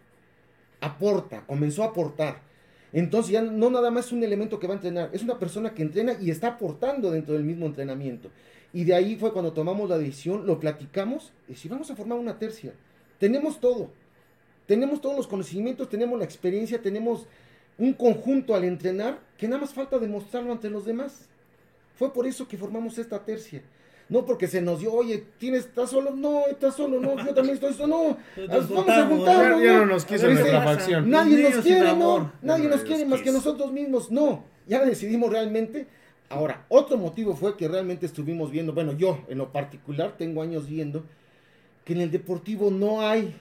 [0.81, 2.48] Aporta, comenzó a aportar.
[2.91, 5.73] Entonces ya no nada más es un elemento que va a entrenar, es una persona
[5.73, 8.29] que entrena y está aportando dentro del mismo entrenamiento.
[8.73, 12.17] Y de ahí fue cuando tomamos la decisión, lo platicamos y si vamos a formar
[12.17, 12.73] una tercia.
[13.19, 13.89] Tenemos todo.
[14.65, 17.25] Tenemos todos los conocimientos, tenemos la experiencia, tenemos
[17.77, 21.27] un conjunto al entrenar que nada más falta demostrarlo ante los demás.
[21.95, 23.63] Fue por eso que formamos esta tercia.
[24.09, 26.09] No porque se nos dio, oye, ¿tienes, estás solo?
[26.15, 28.47] No, estás solo, no, yo también estoy solo, no.
[28.47, 29.33] Nos Vamos a.
[29.33, 31.09] Ya, ya no nos quiso nuestra facción.
[31.09, 32.31] Nadie nos quiere, no.
[32.41, 34.09] Nadie nos no quiere más que nosotros mismos.
[34.09, 34.45] No.
[34.67, 35.87] Ya decidimos realmente.
[36.27, 40.67] Ahora, otro motivo fue que realmente estuvimos viendo, bueno, yo en lo particular tengo años
[40.67, 41.03] viendo
[41.85, 43.35] que en el deportivo no hay.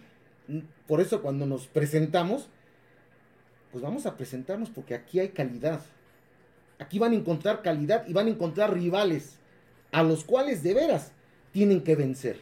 [0.86, 2.48] Por eso cuando nos presentamos,
[3.72, 5.80] pues vamos a presentarnos porque aquí hay calidad.
[6.78, 9.37] Aquí van a encontrar calidad y van a encontrar rivales
[9.92, 11.12] a los cuales de veras
[11.52, 12.40] tienen que vencer.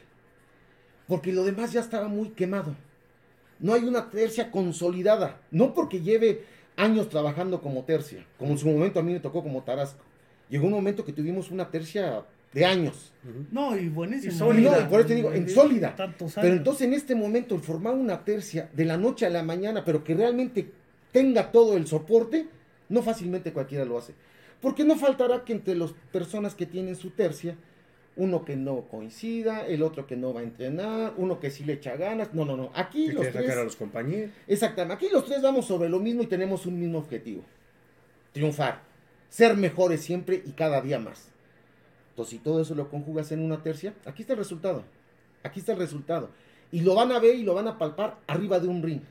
[1.06, 2.74] Porque lo demás ya estaba muy quemado.
[3.58, 5.40] No hay una tercia consolidada.
[5.50, 6.44] No porque lleve
[6.76, 10.04] años trabajando como tercia, como en su momento a mí me tocó como Tarasco.
[10.48, 13.12] Llegó un momento que tuvimos una tercia de años.
[13.50, 14.32] No, y buenísimo.
[14.32, 14.80] Y sólida.
[14.80, 15.94] No, por eso te digo, en sólida.
[15.96, 19.84] Pero entonces en este momento el formar una tercia de la noche a la mañana,
[19.84, 20.70] pero que realmente
[21.12, 22.46] tenga todo el soporte,
[22.88, 24.14] no fácilmente cualquiera lo hace.
[24.60, 27.56] Porque no faltará que entre las personas que tienen su tercia,
[28.16, 31.74] uno que no coincida, el otro que no va a entrenar, uno que sí le
[31.74, 32.32] echa ganas.
[32.32, 32.70] No, no, no.
[32.74, 34.30] Aquí los sacar a tres, los compañeros.
[34.46, 37.42] exactamente, aquí los tres vamos sobre lo mismo y tenemos un mismo objetivo.
[38.32, 38.82] Triunfar.
[39.28, 41.28] Ser mejores siempre y cada día más.
[42.10, 44.84] Entonces, si todo eso lo conjugas en una tercia, aquí está el resultado.
[45.42, 46.30] Aquí está el resultado.
[46.72, 49.02] Y lo van a ver y lo van a palpar arriba de un ring.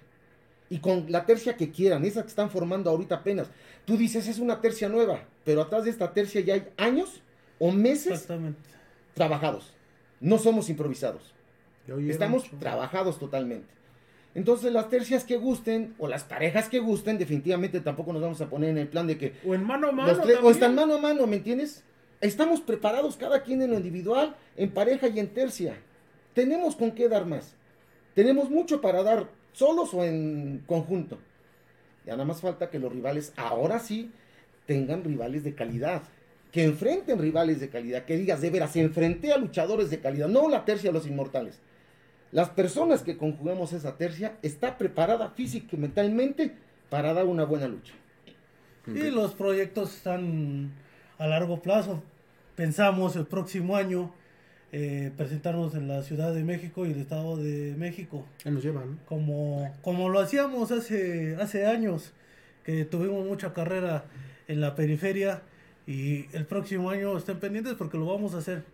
[0.69, 3.49] Y con la tercia que quieran, esa que están formando ahorita apenas.
[3.85, 7.21] Tú dices, es una tercia nueva, pero atrás de esta tercia ya hay años
[7.59, 8.27] o meses
[9.13, 9.73] trabajados.
[10.19, 11.33] No somos improvisados.
[12.07, 12.59] Estamos chavos.
[12.59, 13.67] trabajados totalmente.
[14.33, 18.49] Entonces, las tercias que gusten o las parejas que gusten, definitivamente tampoco nos vamos a
[18.49, 20.21] poner en el plan de que O en mano a mano.
[20.43, 21.83] o están mano a mano, ¿me entiendes?
[22.21, 25.77] Estamos preparados cada quien en lo individual, en pareja y en tercia.
[26.33, 27.55] Tenemos con qué dar más.
[28.13, 31.17] Tenemos mucho para dar, solos o en conjunto.
[32.05, 34.11] Ya nada más falta que los rivales, ahora sí,
[34.67, 36.03] tengan rivales de calidad.
[36.51, 38.05] Que enfrenten rivales de calidad.
[38.05, 40.27] Que digas, de veras, enfrenté a luchadores de calidad.
[40.27, 41.59] No la tercia de los inmortales.
[42.31, 46.53] las personas que conjugamos esa tercia está preparada física y mentalmente
[46.89, 47.93] para dar una buena lucha.
[48.87, 50.73] Y los proyectos están
[51.17, 52.03] a largo plazo.
[52.55, 54.13] Pensamos el próximo año
[54.77, 58.25] eh, presentarnos en la Ciudad de México y el Estado de México.
[58.43, 58.99] Nos llevan.
[59.05, 62.11] Como, como lo hacíamos hace, hace años,
[62.65, 64.03] que tuvimos mucha carrera
[64.49, 65.43] en la periferia.
[65.87, 68.65] Y el próximo año estén pendientes porque lo vamos a hacer.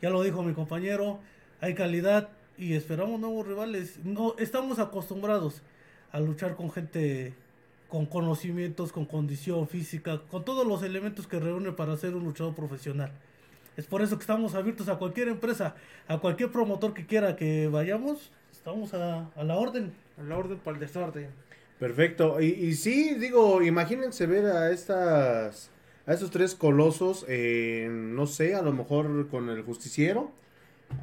[0.00, 1.18] Ya lo dijo mi compañero,
[1.60, 3.98] hay calidad y esperamos nuevos rivales.
[4.04, 5.62] No, estamos acostumbrados
[6.12, 7.34] a luchar con gente
[7.88, 12.54] con conocimientos, con condición física, con todos los elementos que reúne para ser un luchador
[12.54, 13.10] profesional.
[13.80, 15.74] Es por eso que estamos abiertos a cualquier empresa,
[16.06, 19.90] a cualquier promotor que quiera que vayamos, estamos a, a la orden.
[20.18, 21.28] A la orden para el desorden.
[21.78, 22.42] Perfecto.
[22.42, 25.70] Y, y sí, digo, imagínense ver a estas
[26.06, 30.30] a estos tres colosos, eh, no sé, a lo mejor con el justiciero,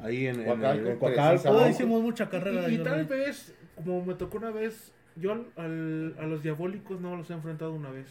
[0.02, 1.68] ahí en, Coacalco, en Coacalco.
[1.68, 2.68] Hicimos mucha carrera.
[2.70, 7.00] Y, y tal vez, como me tocó una vez, yo al- al- a los diabólicos
[7.00, 8.06] no los he enfrentado una vez.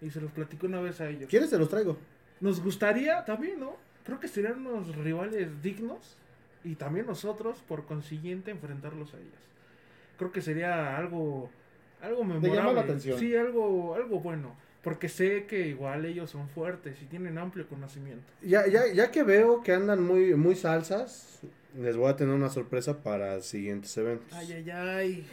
[0.00, 1.28] Y se los platico una vez a ellos.
[1.28, 1.50] ¿Quieres?
[1.50, 1.98] Se los traigo.
[2.40, 3.76] Nos gustaría también, ¿no?
[4.08, 6.16] Creo que serían unos rivales dignos.
[6.64, 9.42] Y también nosotros, por consiguiente, enfrentarlos a ellos.
[10.16, 11.50] Creo que sería algo,
[12.00, 12.56] algo memorable.
[12.56, 13.18] llamar la atención.
[13.18, 14.56] Sí, algo, algo bueno.
[14.82, 18.24] Porque sé que igual ellos son fuertes y tienen amplio conocimiento.
[18.40, 21.40] Ya, ya, ya que veo que andan muy, muy salsas,
[21.78, 24.32] les voy a tener una sorpresa para siguientes eventos.
[24.32, 25.26] Ay, ay, ay.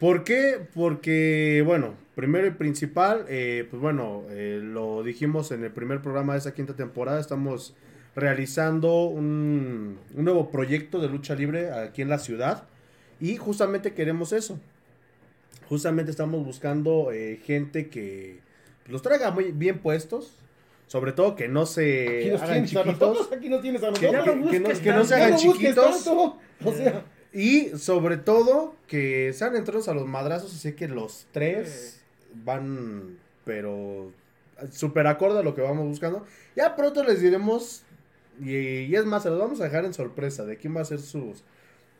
[0.00, 0.58] ¿Por qué?
[0.74, 6.32] Porque, bueno, primero y principal, eh, pues bueno, eh, lo dijimos en el primer programa
[6.32, 7.74] de esta quinta temporada, estamos
[8.16, 12.64] realizando un, un nuevo proyecto de lucha libre aquí en la ciudad
[13.20, 14.58] y justamente queremos eso.
[15.68, 18.40] Justamente estamos buscando eh, gente que
[18.88, 20.32] los traiga muy bien puestos,
[20.88, 22.86] sobre todo que no Aquí se nos hagan chiquitos.
[22.86, 24.24] nosotros, aquí nos tienes a Que, nosotros.
[24.24, 26.04] que- que no, busques que no se hagan no chiquitos.
[26.04, 26.38] tanto.
[26.64, 32.00] O sea, Y sobre todo que sean entrados a los madrazos sé que los tres
[32.44, 34.12] van, pero
[34.72, 36.26] súper acorde a lo que vamos buscando.
[36.56, 37.82] Ya pronto les diremos,
[38.40, 40.84] y, y es más, se los vamos a dejar en sorpresa de quién va a
[40.84, 41.44] ser sus,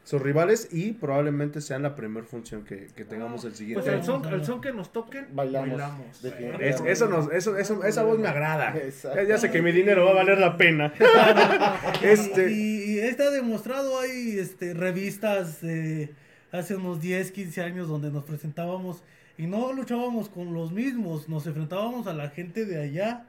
[0.02, 3.82] sus rivales y probablemente sean la primera función que, que tengamos el siguiente.
[3.84, 4.02] Pues año.
[4.04, 5.68] son, al son que nos toquen, Bailamos.
[5.70, 6.22] bailamos.
[6.22, 6.68] Definitivamente.
[6.68, 8.74] Es- eso nos, eso, eso- esa voz me agrada.
[9.14, 10.92] Ya, ya sé que mi dinero va a valer la pena.
[12.02, 16.10] este, Y, y está demostrado, hay este, revistas de
[16.52, 19.02] hace unos 10, 15 años donde nos presentábamos
[19.38, 23.26] y no luchábamos con los mismos, nos enfrentábamos a la gente de allá.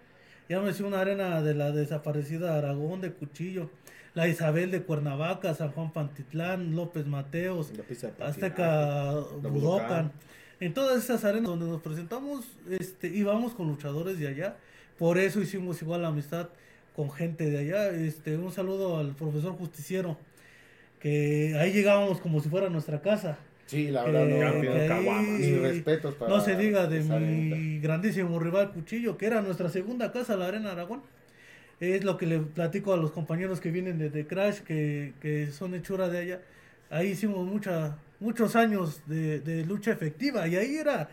[0.50, 3.70] Ya me hice una arena de la desaparecida Aragón de Cuchillo,
[4.14, 7.72] la Isabel de Cuernavaca, San Juan Pantitlán, López Mateos.
[8.20, 10.12] Azteca Budokan.
[10.60, 14.58] En todas esas arenas donde nos presentamos, este, íbamos con luchadores de allá.
[15.00, 16.50] Por eso hicimos igual amistad
[16.96, 17.90] con gente de allá.
[17.90, 20.18] Este, un saludo al profesor justiciero,
[21.00, 23.40] que ahí llegábamos como si fuera nuestra casa.
[23.66, 24.88] Sí, la verdad, no.
[24.88, 25.40] Caguamas.
[25.62, 30.36] respetos para no se diga de mi grandísimo rival Cuchillo, que era nuestra segunda casa,
[30.36, 31.02] la Arena Aragón.
[31.82, 35.52] Es lo que le platico a los compañeros que vienen de, de Crash, que, que
[35.52, 36.42] son hechura de allá.
[36.92, 41.10] Ahí hicimos mucha, muchos años de, de lucha efectiva y ahí era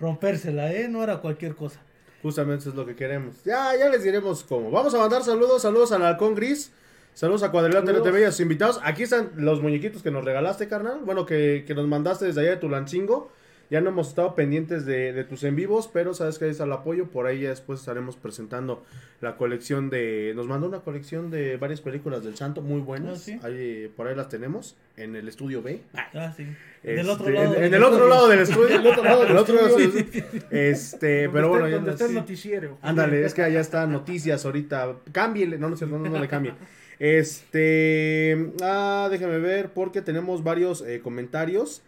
[0.00, 0.88] rompérsela, ¿eh?
[0.88, 1.80] No era cualquier cosa.
[2.22, 3.44] Justamente es lo que queremos.
[3.44, 4.70] Ya, ya les diremos cómo.
[4.70, 6.72] Vamos a mandar saludos, saludos al Halcón Gris.
[7.12, 8.02] Saludos a Cuadrilátero.
[8.02, 8.80] TV y a sus invitados.
[8.82, 11.02] Aquí están los muñequitos que nos regalaste, carnal.
[11.04, 13.30] Bueno, que, que nos mandaste desde allá de Tulancingo.
[13.70, 16.64] Ya no hemos estado pendientes de, de tus en vivos, pero sabes que ahí está
[16.64, 17.06] el apoyo.
[17.06, 18.84] Por ahí ya después estaremos presentando
[19.20, 20.32] la colección de...
[20.36, 23.18] Nos mandó una colección de varias películas del Santo muy buenas.
[23.18, 23.40] Ah, ¿sí?
[23.42, 25.80] Ahí, por ahí las tenemos en el estudio B.
[25.94, 26.46] Ah, sí.
[26.82, 27.54] Este, Del otro en- lado.
[27.54, 28.68] en, del el otro lado del estudio.
[28.68, 30.00] Del otro lado del El otro lado del estudio.
[30.24, 30.42] estudio.
[30.50, 32.78] Este, pero está- bueno, ya donde no- está el noticiero.
[32.82, 34.94] Ándale, es que allá está noticias ahorita.
[35.12, 36.52] Cámbiele, no, no cierto, no, no le cambie.
[36.98, 41.82] Este, ah, déjame ver, porque tenemos varios eh, comentarios.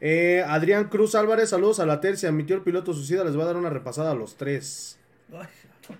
[0.00, 2.32] Eh, Adrián Cruz Álvarez, saludos a la tercia.
[2.32, 4.98] Mi tío el piloto suicida les va a dar una repasada a los tres.
[5.32, 5.46] Ay,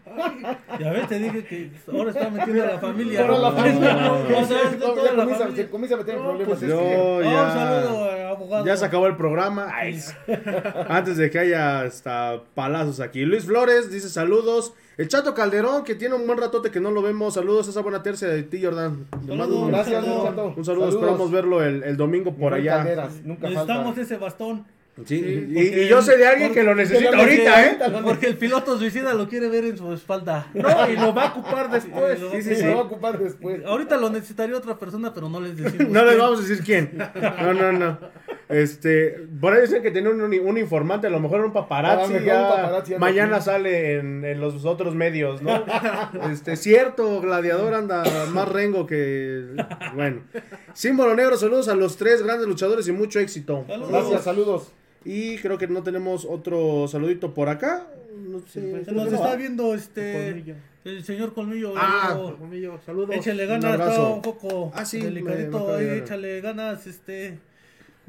[0.06, 3.20] ay, ya ves, te dije que ahora está metiendo a la familia.
[3.22, 4.14] Ahora la No, familia, no, no,
[5.16, 6.48] no, no, ya se comienza a meter en No, problemas.
[6.58, 7.42] pues es yo- que- Oh, Ah, ya.
[7.42, 8.66] un saludo, eh, abogado.
[8.66, 9.68] Ya se acabó el programa.
[9.74, 10.00] Ay,
[10.88, 13.24] antes de que haya hasta palazos aquí.
[13.24, 14.72] Luis Flores dice saludos.
[15.00, 17.32] El Chato Calderón, que tiene un buen ratote que no lo vemos.
[17.32, 18.58] Saludos a esa buena tercia de ti.
[18.58, 20.54] Le mando un, Gracias, saludo.
[20.54, 22.84] un saludo, esperamos verlo el, el domingo por allá.
[23.24, 24.00] nunca Necesitamos falta.
[24.02, 24.66] ese bastón.
[25.06, 27.78] Sí, y- yo sé de alguien porque- que lo necesita porque- ahorita, ¿eh?
[28.04, 30.48] porque- el piloto suicida lo quiere ver en su espalda.
[30.52, 32.18] No, y lo va a ocupar después.
[32.32, 33.64] Sí, Sí, se va a ocupar después.
[33.64, 35.88] Ahorita lo necesitaría otra persona, pero no les decimos.
[35.88, 36.98] No les vamos a decir quién.
[37.40, 37.98] No, no, no.
[38.50, 42.02] Este, por ahí dicen que tiene un, un informante, a lo mejor un paparazzi.
[42.02, 45.64] A lo mejor ya un paparazzi mañana sale en, en los otros medios, ¿no?
[46.30, 49.44] Este, cierto, Gladiador anda más rengo que.
[49.94, 50.22] Bueno.
[50.74, 53.64] Símbolo negro, saludos a los tres grandes luchadores y mucho éxito.
[53.66, 53.90] Saludos.
[53.90, 54.72] Gracias, saludos.
[55.04, 57.86] Y creo que no tenemos otro saludito por acá.
[58.18, 58.60] No sé.
[58.60, 61.74] pues, Se nos está viendo este el señor Colmillo.
[61.76, 62.36] Ah, amigo.
[62.38, 63.10] Colmillo, saludos.
[63.14, 67.38] Échale Un ganas, está un poco Ah, sí, me- me delicadito ahí, échale ganas, este,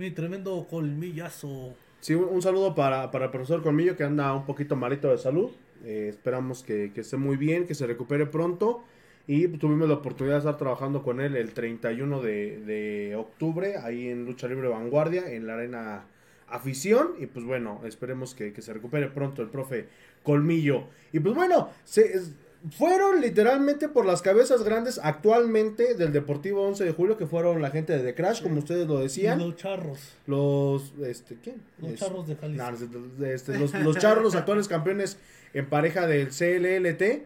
[0.02, 1.76] mi tremendo colmillazo.
[2.00, 5.52] Sí, un, saludo para, para el profesor Colmillo que anda un poquito malito de salud.
[5.86, 8.84] Eh, esperamos que, que esté muy bien, que se recupere pronto.
[9.28, 14.10] Y tuvimos la oportunidad de estar trabajando con él el 31 de, de octubre, ahí
[14.10, 16.06] en Lucha Libre Vanguardia, en la Arena
[16.50, 17.12] Afición.
[17.20, 19.86] Y pues bueno, esperemos que, que se recupere pronto el profe
[20.24, 20.86] Colmillo.
[21.14, 22.20] Y pues bueno, se,
[22.70, 27.72] fueron literalmente por las cabezas grandes actualmente del Deportivo 11 de julio, que fueron la
[27.72, 29.40] gente de The Crash, como ustedes lo decían.
[29.40, 31.62] Los charros, Los, este, ¿quién?
[31.80, 33.00] los Es- charros de Jalisco.
[33.26, 35.18] este, los, los charros, los actuales campeones
[35.54, 37.24] en pareja del CLLT.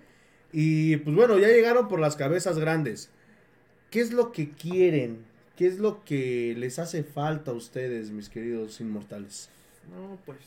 [0.54, 3.10] Y pues bueno, ya llegaron por las cabezas grandes.
[3.92, 5.26] ¿Qué es lo que quieren?
[5.58, 9.50] ¿Qué es lo que les hace falta a ustedes, mis queridos inmortales?
[9.94, 10.38] No, pues.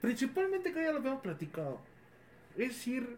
[0.00, 1.80] Principalmente que ya lo habíamos platicado.
[2.56, 3.16] Es ir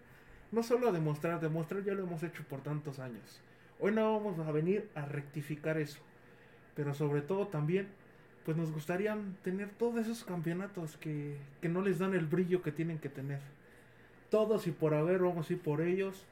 [0.52, 3.40] no solo a demostrar, demostrar ya lo hemos hecho por tantos años.
[3.78, 6.00] Hoy no vamos a venir a rectificar eso.
[6.74, 7.88] Pero sobre todo también,
[8.44, 12.72] pues nos gustaría tener todos esos campeonatos que, que no les dan el brillo que
[12.72, 13.40] tienen que tener.
[14.30, 16.24] Todos y por haber, vamos a ir por ellos.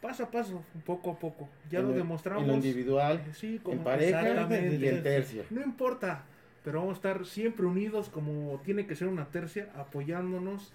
[0.00, 1.48] Paso a paso, poco a poco.
[1.70, 2.42] Ya En lo demostramos.
[2.42, 5.44] En lo individual, Sí, como en pareja y en tercia.
[5.50, 6.24] No importa,
[6.64, 10.72] pero vamos a estar siempre unidos como tiene que ser una tercia, apoyándonos.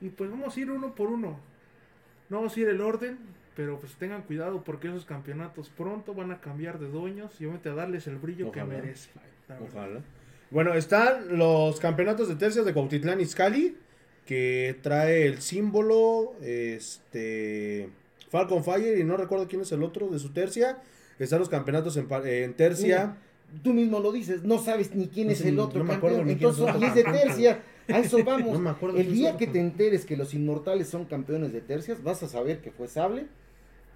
[0.00, 1.38] Y pues vamos a ir uno por uno.
[2.34, 3.16] No vamos a ir el orden,
[3.54, 7.68] pero pues tengan cuidado porque esos campeonatos pronto van a cambiar de dueños y obviamente
[7.68, 8.76] a darles el brillo que Ojalá.
[8.80, 9.12] merecen.
[9.70, 10.00] Ojalá.
[10.50, 13.76] Bueno, están los campeonatos de tercias de Cuautitlán Izcalli,
[14.26, 17.88] que trae el símbolo, este,
[18.30, 20.78] Falcon Fire, y no recuerdo quién es el otro de su tercia.
[21.20, 23.16] Están los campeonatos en, en tercia.
[23.62, 26.16] Tú mismo lo dices, no sabes ni quién No es el no otro me acuerdo
[26.16, 26.34] campeón.
[26.36, 27.62] ni quién es Entonces, otro y es de tercia.
[27.88, 28.52] A eso vamos.
[28.52, 32.02] No me acuerdo el día que te enteres que los inmortales son campeones de tercias,
[32.02, 33.26] vas a saber que fue Sable,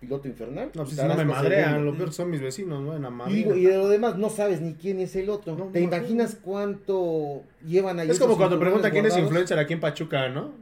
[0.00, 0.70] piloto infernal.
[0.74, 1.92] No, pues si no me madrean, segundo.
[1.92, 2.94] lo peor son mis vecinos, ¿no?
[2.94, 3.34] En la Y, madre.
[3.34, 5.56] digo, y de lo demás no sabes ni quién es el otro.
[5.56, 8.10] No, ¿Te no imaginas cuánto llevan ahí?
[8.10, 10.52] Es como cuando preguntan quién es influencer aquí en Pachuca, ¿no?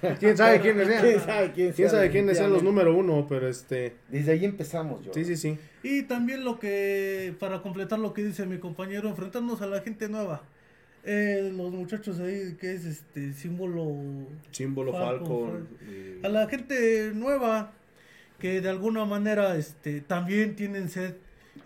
[0.20, 0.88] ¿Quién sabe quién es?
[1.00, 3.26] ¿Quién sabe quién ¿Quién sabe quiénes sean los número uno?
[3.28, 3.94] Pero este...
[4.08, 5.12] Desde ahí empezamos, yo.
[5.12, 5.58] Sí, sí, sí.
[5.82, 10.08] Y también lo que, para completar lo que dice mi compañero, enfrentarnos a la gente
[10.08, 10.42] nueva.
[11.04, 13.96] Eh, los muchachos ahí, que es este símbolo
[14.52, 15.68] Símbolo Falcon, Falcon.
[16.22, 17.72] a la gente nueva
[18.38, 21.16] que de alguna manera este también tienen sed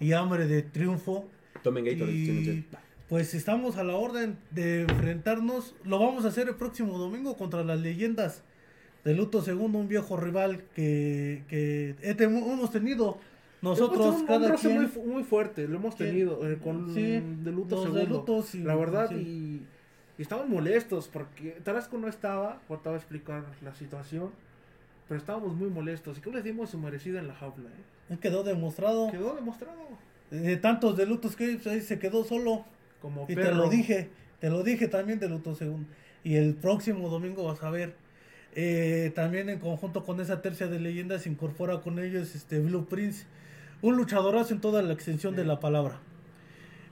[0.01, 1.29] y hambre de triunfo
[1.63, 2.65] Tomen Gatorade, tienen y sed.
[3.11, 7.63] pues estamos a la orden de enfrentarnos lo vamos a hacer el próximo domingo contra
[7.63, 8.43] las leyendas
[9.05, 13.19] de Luto Segundo un viejo rival que, que hemos tenido
[13.63, 17.03] nosotros un- un cada roce quien muy, muy fuerte, lo hemos tenido eh, con Sí,
[17.03, 18.37] de luto de segundo.
[18.65, 19.15] la verdad, sí.
[19.17, 19.63] y,
[20.19, 24.31] y estamos molestos porque Tarasco no estaba, ahorita voy a explicar la situación,
[25.09, 27.69] pero estábamos muy molestos y creo que les dimos su merecida en la jaula.
[28.11, 28.17] ¿eh?
[28.21, 29.75] quedó demostrado Quedó demostrado
[30.31, 32.65] de tantos de Lutos que ahí se quedó solo
[33.03, 34.11] como Y te lo dije,
[34.41, 35.89] te lo dije también de Luto Segundo.
[36.25, 37.95] Y el próximo domingo vas a ver.
[38.55, 42.87] eh, también en conjunto con esa tercia de leyendas se incorpora con ellos este Blue
[42.87, 43.27] Prince,
[43.83, 45.99] un luchadorazo en toda la extensión de la palabra.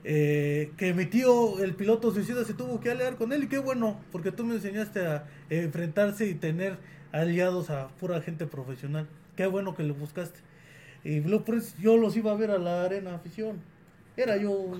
[0.03, 3.57] Eh, que mi tío, el piloto suicida, se tuvo que aliar con él y qué
[3.57, 6.77] bueno, porque tú me enseñaste a enfrentarse y tener
[7.11, 9.07] aliados a pura gente profesional.
[9.35, 10.39] Qué bueno que lo buscaste.
[11.03, 13.57] Y Blue Prince, yo los iba a ver a la arena afición.
[14.17, 14.71] Era yo.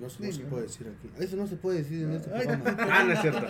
[0.00, 1.10] No, se- no se puede decir aquí.
[1.22, 2.76] Eso no se puede decir en este Ay, programa.
[2.90, 3.46] Ah, no es cierto.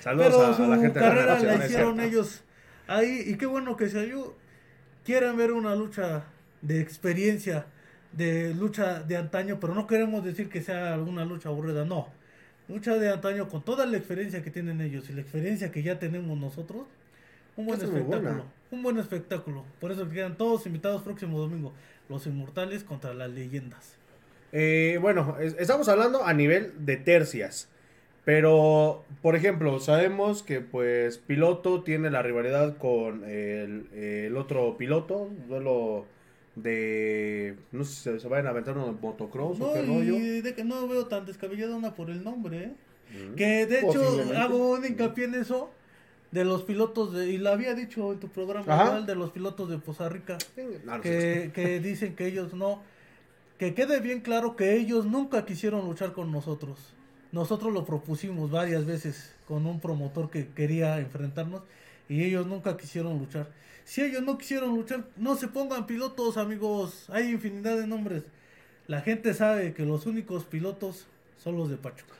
[0.00, 2.00] Saludos Pero a, a su la gente de la carrera nación, la no es hicieron
[2.00, 2.44] ellos
[2.88, 4.34] ahí y qué bueno que salió.
[5.04, 6.24] Quieren ver una lucha
[6.64, 7.66] de experiencia,
[8.12, 12.08] de lucha de antaño, pero no queremos decir que sea alguna lucha aburrida, no.
[12.68, 15.98] Lucha de antaño con toda la experiencia que tienen ellos y la experiencia que ya
[15.98, 16.82] tenemos nosotros.
[17.56, 18.44] Un buen espectáculo.
[18.70, 19.64] Un buen espectáculo.
[19.80, 21.72] Por eso quedan todos invitados próximo domingo.
[22.08, 23.96] Los inmortales contra las leyendas.
[24.52, 27.68] Eh, bueno, es- estamos hablando a nivel de tercias.
[28.24, 35.28] Pero, por ejemplo, sabemos que pues piloto tiene la rivalidad con el, el otro piloto,
[35.46, 36.06] duelo
[36.56, 37.56] de...
[37.72, 40.42] No sé si se, vayan a aventar unos motocross o No, qué rollo.
[40.42, 42.72] de que no veo tan descabellada una por el nombre, ¿eh?
[43.10, 43.34] Mm.
[43.34, 44.02] Que de hecho
[44.36, 45.70] hago un hincapié en eso
[46.30, 49.68] de los pilotos de, y lo había dicho en tu programa igual, de los pilotos
[49.68, 50.36] de Poza Rica
[50.84, 52.82] No, que, que dicen que ellos no
[53.58, 56.92] que quede bien claro que ellos nunca quisieron luchar con nosotros.
[57.30, 61.62] Nosotros lo propusimos varias veces con un promotor que quería enfrentarnos
[62.08, 63.48] y ellos nunca quisieron luchar.
[63.84, 67.06] Si ellos no quisieron luchar, no se pongan pilotos, amigos.
[67.10, 68.22] Hay infinidad de nombres.
[68.86, 71.06] La gente sabe que los únicos pilotos
[71.42, 72.14] son los de Pachuca.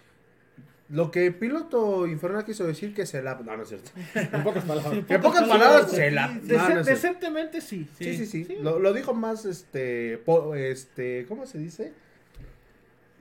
[0.91, 3.35] Lo que piloto infernal quiso decir que se la.
[3.37, 3.91] No, no es cierto.
[4.15, 4.93] En pocas palabras.
[4.95, 6.29] Sí, En pocas palabras, se la.
[6.29, 7.89] sí, no, no decentemente sí.
[7.99, 8.57] Sí, sí, sí.
[8.61, 11.93] Lo, lo dijo más, este, po- este, ¿cómo se dice?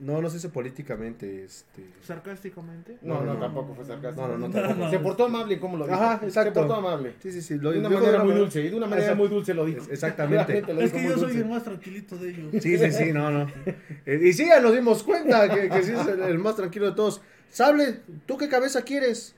[0.04, 1.82] No, no se dice políticamente, este.
[2.02, 2.98] Sarcásticamente.
[3.00, 4.28] No, no, No, tampoco fue sarcástico.
[4.28, 4.90] No, no, no, tampoco.
[4.90, 5.96] Se portó amable, ¿cómo lo dijo?
[5.96, 6.60] Ajá, exacto.
[6.60, 7.14] Se portó amable.
[7.22, 7.58] Sí, sí, sí.
[7.58, 9.80] Lo De una dijo manera muy dulce, y de una manera muy dulce lo dijo.
[9.80, 10.58] Es- exactamente.
[10.78, 12.62] Es que yo soy el más tranquilito de ellos.
[12.62, 13.46] Sí, sí, sí, no, no.
[14.06, 16.86] Eh, Y sí, ya nos dimos cuenta que, que sí es el, el más tranquilo
[16.90, 17.22] de todos.
[17.48, 19.34] Sable, ¿tú qué cabeza quieres?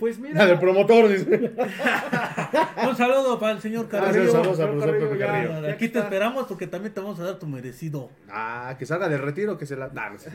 [0.00, 0.46] Pues La mira.
[0.46, 1.52] del promotor, dice.
[2.88, 4.32] Un saludo para el señor Gracias, Carrillo.
[4.32, 5.26] saludos al señor profesor Carrillo, Pepe ya.
[5.26, 5.66] Carrillo.
[5.74, 6.00] Aquí te está.
[6.00, 8.10] esperamos porque también te vamos a dar tu merecido.
[8.30, 9.90] Ah, que salga del retiro, que se la.
[10.18, 10.30] Sé.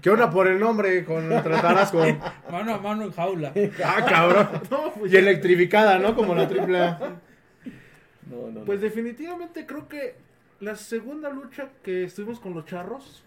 [0.00, 1.98] ¿Qué onda por el nombre con Tarasco?
[2.50, 3.52] Mano a mano en jaula.
[3.84, 4.48] Ah, cabrón.
[4.70, 6.14] No, pues, Y electrificada, ¿no?
[6.14, 6.98] Como la triple A.
[8.30, 8.84] No, no, pues no.
[8.84, 10.14] definitivamente creo que
[10.60, 13.22] la segunda lucha que estuvimos con los charros,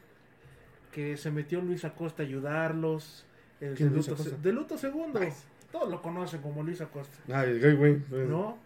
[0.93, 3.25] que se metió Luis Acosta a ayudarlos.
[3.59, 4.35] El ¿Quién de, luto, Acosta?
[4.41, 5.19] de luto segundo.
[5.71, 7.17] Todos lo conocen como Luis Acosta.
[7.33, 8.27] Ay, güey, güey.
[8.27, 8.57] ¿No?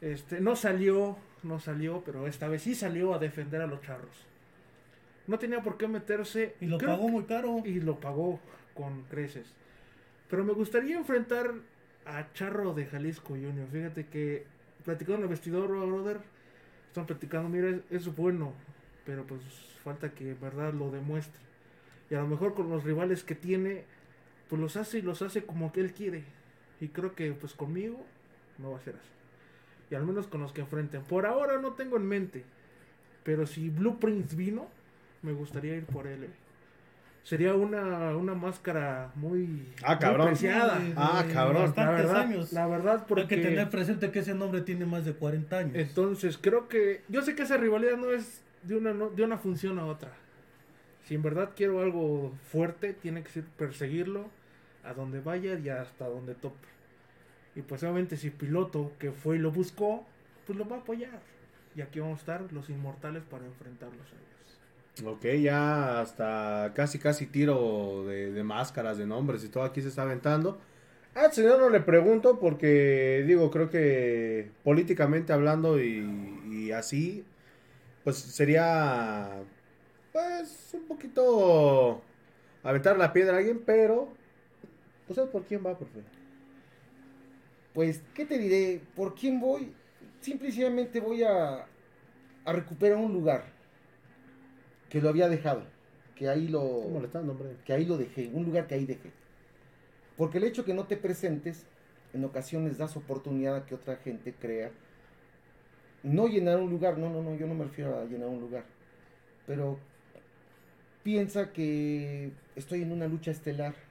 [0.00, 4.26] Este, no salió, no salió, pero esta vez sí salió a defender a los charros.
[5.26, 6.56] No tenía por qué meterse.
[6.60, 7.62] Y lo creo pagó muy caro.
[7.64, 8.40] y lo pagó
[8.74, 9.52] con creces.
[10.28, 11.52] Pero me gustaría enfrentar
[12.06, 13.68] a Charro de Jalisco Junior.
[13.70, 14.46] Fíjate que
[14.84, 16.20] platicando en el vestidor, brother,
[16.86, 18.54] están platicando, mira, es, es bueno,
[19.04, 19.42] pero pues
[19.84, 21.40] falta que en verdad lo demuestre.
[22.10, 23.84] Y a lo mejor con los rivales que tiene,
[24.48, 26.24] pues los hace y los hace como que él quiere.
[26.80, 28.04] Y creo que pues conmigo
[28.58, 29.08] no va a ser así.
[29.90, 31.02] Y al menos con los que enfrenten.
[31.02, 32.44] Por ahora no tengo en mente.
[33.24, 34.68] Pero si Blueprints vino,
[35.22, 36.24] me gustaría ir por él.
[36.24, 36.30] eh.
[37.24, 40.26] Sería una, una máscara muy, Ah, muy cabrón.
[40.28, 40.78] preciada.
[40.80, 41.54] Sí, Ah, de cabrón.
[41.56, 42.52] La Bastantes verdad, años.
[42.52, 45.74] la verdad porque Hay que tener presente que ese nombre tiene más de 40 años.
[45.76, 49.36] entonces creo que yo sé que esa rivalidad no es de una no- de una
[49.36, 50.12] función a otra.
[51.04, 54.30] Si en verdad quiero algo fuerte, tiene que ser perseguirlo
[54.88, 56.68] a donde vaya y hasta donde tope.
[57.54, 60.06] Y pues obviamente si piloto que fue y lo buscó,
[60.46, 61.20] pues lo va a apoyar.
[61.74, 65.14] Y aquí vamos a estar los inmortales para enfrentarlos a ellos.
[65.14, 70.02] Ok, ya hasta casi casi tiro de, máscaras, de nombres y todo aquí se está
[70.02, 70.58] aventando.
[71.14, 77.24] Al señor no le pregunto porque digo, creo que políticamente hablando y, y así,
[78.04, 79.30] pues sería
[80.12, 82.02] pues un poquito
[82.62, 84.08] aventar la piedra a alguien, pero
[85.08, 86.00] pues ¿sabes por quién va, profe?
[87.72, 88.82] Pues, ¿qué te diré?
[88.94, 89.72] ¿Por quién voy?
[90.20, 91.66] Simple y sencillamente voy a,
[92.44, 93.46] a recuperar un lugar
[94.90, 95.62] que lo había dejado.
[96.14, 97.56] Que ahí lo, molestando, hombre.
[97.64, 99.10] que ahí lo dejé, un lugar que ahí dejé.
[100.18, 101.64] Porque el hecho que no te presentes,
[102.12, 104.72] en ocasiones das oportunidad a que otra gente crea.
[106.02, 108.64] No llenar un lugar, no, no, no, yo no me refiero a llenar un lugar.
[109.46, 109.78] Pero
[111.02, 113.87] piensa que estoy en una lucha estelar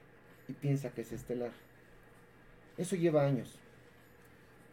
[0.48, 1.50] y piensa que es estelar.
[2.76, 3.58] Eso lleva años.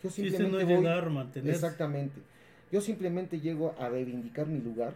[0.04, 1.04] Yo simplemente no voy- llegar.
[1.56, 2.22] Exactamente.
[2.72, 4.94] Yo simplemente llego a reivindicar mi lugar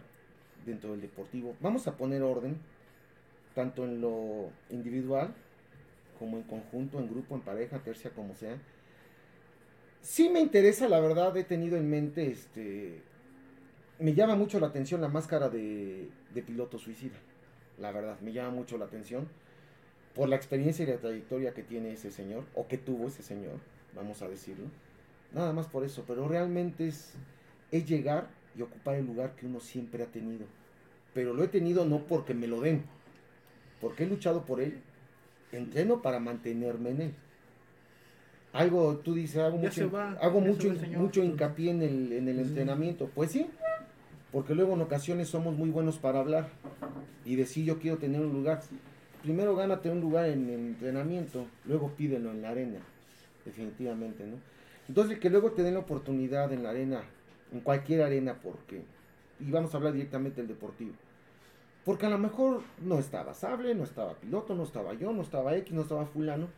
[0.66, 1.56] dentro del deportivo.
[1.60, 2.56] Vamos a poner orden,
[3.54, 5.32] tanto en lo individual,
[6.18, 8.56] como en conjunto, en grupo, en pareja, tercia, como sea.
[10.02, 13.00] Sí me interesa, la verdad, he tenido en mente, este,
[13.98, 17.16] me llama mucho la atención la máscara de, de piloto suicida.
[17.78, 19.28] La verdad, me llama mucho la atención
[20.14, 23.58] por la experiencia y la trayectoria que tiene ese señor, o que tuvo ese señor,
[23.94, 24.66] vamos a decirlo.
[25.32, 27.12] Nada más por eso, pero realmente es,
[27.70, 30.46] es llegar y ocupar el lugar que uno siempre ha tenido.
[31.14, 32.82] Pero lo he tenido no porque me lo den,
[33.80, 34.80] porque he luchado por él,
[35.52, 37.14] entreno para mantenerme en él.
[38.52, 42.40] Algo, tú dices, hago Ya mucho, va, hago mucho, mucho hincapié en el, en el
[42.40, 43.08] entrenamiento.
[43.14, 43.46] Pues sí,
[44.32, 46.48] porque luego en ocasiones somos muy buenos para hablar
[47.24, 48.60] y decir yo quiero tener un lugar.
[49.22, 52.78] Primero gánate un lugar en entrenamiento, luego pídelo en la arena,
[53.44, 54.36] definitivamente, ¿no?
[54.88, 57.02] Entonces que luego te den la oportunidad en la arena,
[57.52, 58.82] en cualquier arena, porque,
[59.38, 60.92] y vamos a hablar directamente del deportivo,
[61.84, 65.54] porque a lo mejor no estaba Sable, no estaba piloto, no estaba yo, no estaba
[65.56, 66.48] X, no estaba fulano,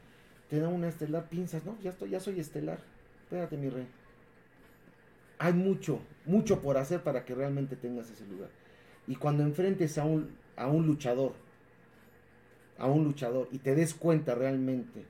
[0.49, 2.79] te da una estelar, piensas, no, ya estoy, ya soy estelar,
[3.25, 3.89] espérate mi rey.
[5.39, 8.51] Hay mucho, mucho por hacer para que realmente tengas ese lugar.
[9.09, 11.33] Y cuando enfrentes a un, a un luchador,
[12.83, 15.05] a un luchador, y te des cuenta realmente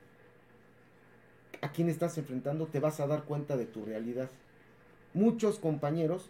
[1.59, 4.29] a quién estás enfrentando, te vas a dar cuenta de tu realidad.
[5.15, 6.29] Muchos compañeros,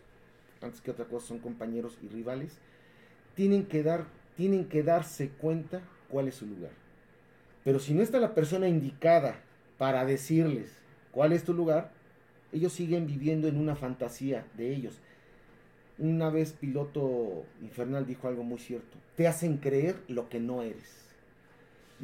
[0.61, 2.53] antes que otra cosa son compañeros y rivales,
[3.35, 4.05] tienen que, dar,
[4.37, 6.71] tienen que darse cuenta cuál es su lugar.
[7.65, 9.35] Pero si no está la persona indicada
[9.77, 10.71] para decirles
[11.11, 11.91] cuál es tu lugar,
[12.53, 15.01] ellos siguen viviendo en una fantasía de ellos.
[15.97, 18.97] Una vez Piloto Infernal dijo algo muy cierto.
[19.17, 21.12] Te hacen creer lo que no eres.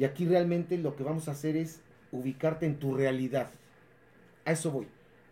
[0.00, 3.50] Y aquí realmente lo que vamos a hacer es ubicarte en tu realidad.
[4.46, 4.86] A eso voy.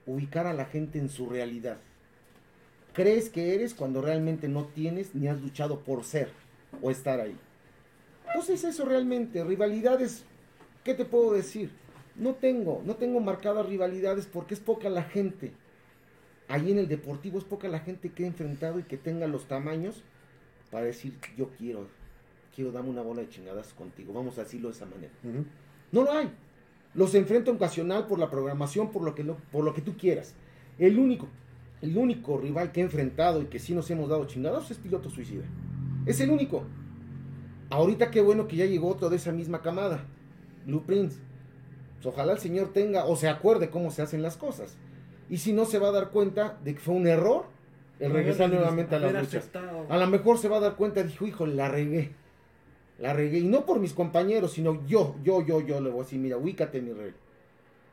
[0.05, 1.79] Ubicar a la gente en su realidad.
[2.93, 6.29] Crees que eres cuando realmente no tienes ni has luchado por ser
[6.83, 7.35] o estar ahí.
[8.27, 10.25] Entonces eso realmente, rivalidades,
[10.85, 11.71] ¿qué te puedo decir?
[12.15, 15.53] No tengo, no tengo marcadas rivalidades porque es poca la gente.
[16.47, 19.49] Ahí en el deportivo es poca la gente que he enfrentado y que tenga los
[19.49, 20.03] tamaños
[20.71, 21.89] para decir, yo quiero,
[22.59, 24.13] quiero darme una bola de chingadas contigo.
[24.13, 25.13] Vamos a decirlo de esa manera.
[25.93, 26.29] No lo hay.
[26.93, 30.35] Los enfrento ocasional por la programación, por lo que, lo- por lo que tú quieras.
[30.77, 31.29] El único,
[31.83, 35.09] el único rival que he enfrentado y que sí nos hemos dado chingados es Piloto
[35.09, 35.45] Suicida.
[36.05, 36.65] Es el único.
[37.71, 40.05] Ahorita qué bueno que ya llegó otro de esa misma camada,
[40.67, 41.21] Blue Prince.
[41.95, 44.77] Pues ojalá el señor tenga o se acuerde cómo se hacen las cosas.
[45.31, 47.45] Y si no se va a dar cuenta de que fue un error
[48.01, 49.35] el regresar nuevamente a luchas.
[49.43, 49.87] aceptado.
[49.89, 52.11] A lo mejor se va a dar cuenta, dijo, hijo, la regué.
[52.99, 53.39] La regué.
[53.39, 56.37] Y no por mis compañeros, sino yo, yo, yo, yo le voy a decir, mira,
[56.37, 57.13] ubícate, mi rey.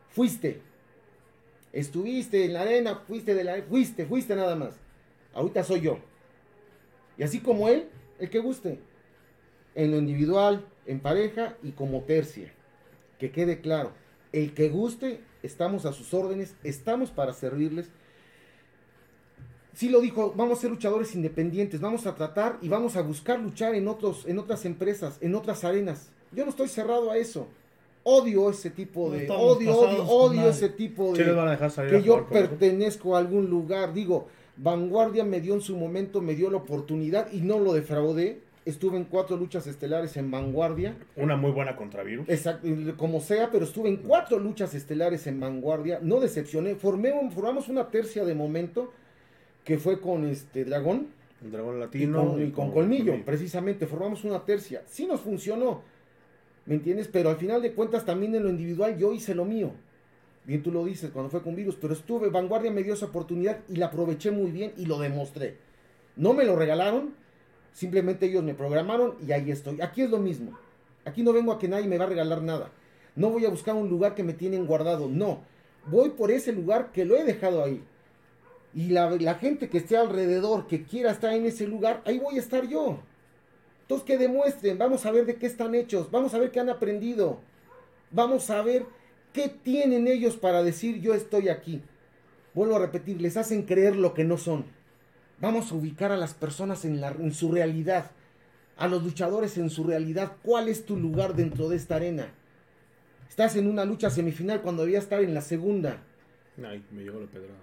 [0.10, 0.62] Fuiste.
[1.72, 4.80] Estuviste en la arena, fuiste de la fuiste, fuiste nada más.
[5.34, 5.99] Ahorita soy yo.
[7.18, 7.89] Y así como él,
[8.20, 8.80] el que guste.
[9.76, 12.51] En lo individual, en pareja y como tercia.
[13.20, 13.91] Que quede claro.
[14.32, 17.89] El que guste, estamos a sus órdenes, estamos para servirles
[19.76, 23.39] sí lo dijo, vamos a ser luchadores independientes, vamos a tratar y vamos a buscar
[23.39, 26.09] luchar en otros, en otras empresas, en otras arenas.
[26.32, 27.47] Yo no estoy cerrado a eso.
[28.03, 31.71] Odio ese tipo No de, estamos odio, odio, odio ese tipo de van a dejar
[31.71, 33.93] salir que a yo pertenezco a algún lugar.
[33.93, 38.41] Digo, Vanguardia me dio en su momento, me dio la oportunidad y no lo defraudé.
[38.63, 40.95] Estuve en cuatro luchas estelares en Vanguardia.
[41.15, 42.30] Una muy buena contra Virus.
[42.30, 42.67] Exacto,
[42.97, 47.89] como sea, pero estuve en cuatro luchas estelares en vanguardia, no decepcioné, formé formamos una
[47.89, 48.91] tercia de momento
[49.66, 51.07] que fue con este Dragón
[51.43, 52.26] El dragón y latino.
[52.26, 55.82] con, y con Colmillo, precisamente, formamos una tercia, sí nos funcionó,
[56.66, 57.09] ¿me entiendes?
[57.09, 59.72] Pero al final de cuentas también en lo individual yo hice lo mío,
[60.45, 63.59] bien tú lo dices, cuando fue con Virus, pero estuve, Vanguardia me dio esa oportunidad
[63.68, 65.57] y la aproveché muy bien y lo demostré,
[66.16, 67.13] no me lo regalaron,
[67.74, 70.57] simplemente ellos me programaron y ahí estoy, aquí es lo mismo,
[71.05, 72.72] Aquí no vengo a que nadie me va a regalar nada.
[73.16, 75.07] No voy a buscar un lugar que me tienen guardado.
[75.07, 75.43] No.
[75.86, 77.82] Voy por ese lugar que lo he dejado ahí.
[78.76, 82.36] Y la, la gente que esté alrededor, que quiera estar en ese lugar, ahí voy
[82.36, 82.99] a estar yo.
[83.82, 84.78] Entonces que demuestren.
[84.78, 86.11] Vamos a ver de qué están hechos.
[86.11, 87.39] Vamos a ver qué han aprendido.
[88.11, 88.86] Vamos a ver
[89.34, 91.82] qué tienen ellos para decir yo estoy aquí.
[92.53, 94.65] Vuelvo a repetir, les hacen creer lo que no son.
[95.39, 98.11] Vamos a ubicar a las personas en, la, en su realidad
[98.78, 100.34] a los luchadores en su realidad.
[100.43, 102.28] ¿Cuál es tu lugar dentro de esta arena?
[103.30, 106.03] Estás en una lucha semifinal cuando debías estar en la segunda.
[106.63, 107.59] Ay, me llegó la pedrada.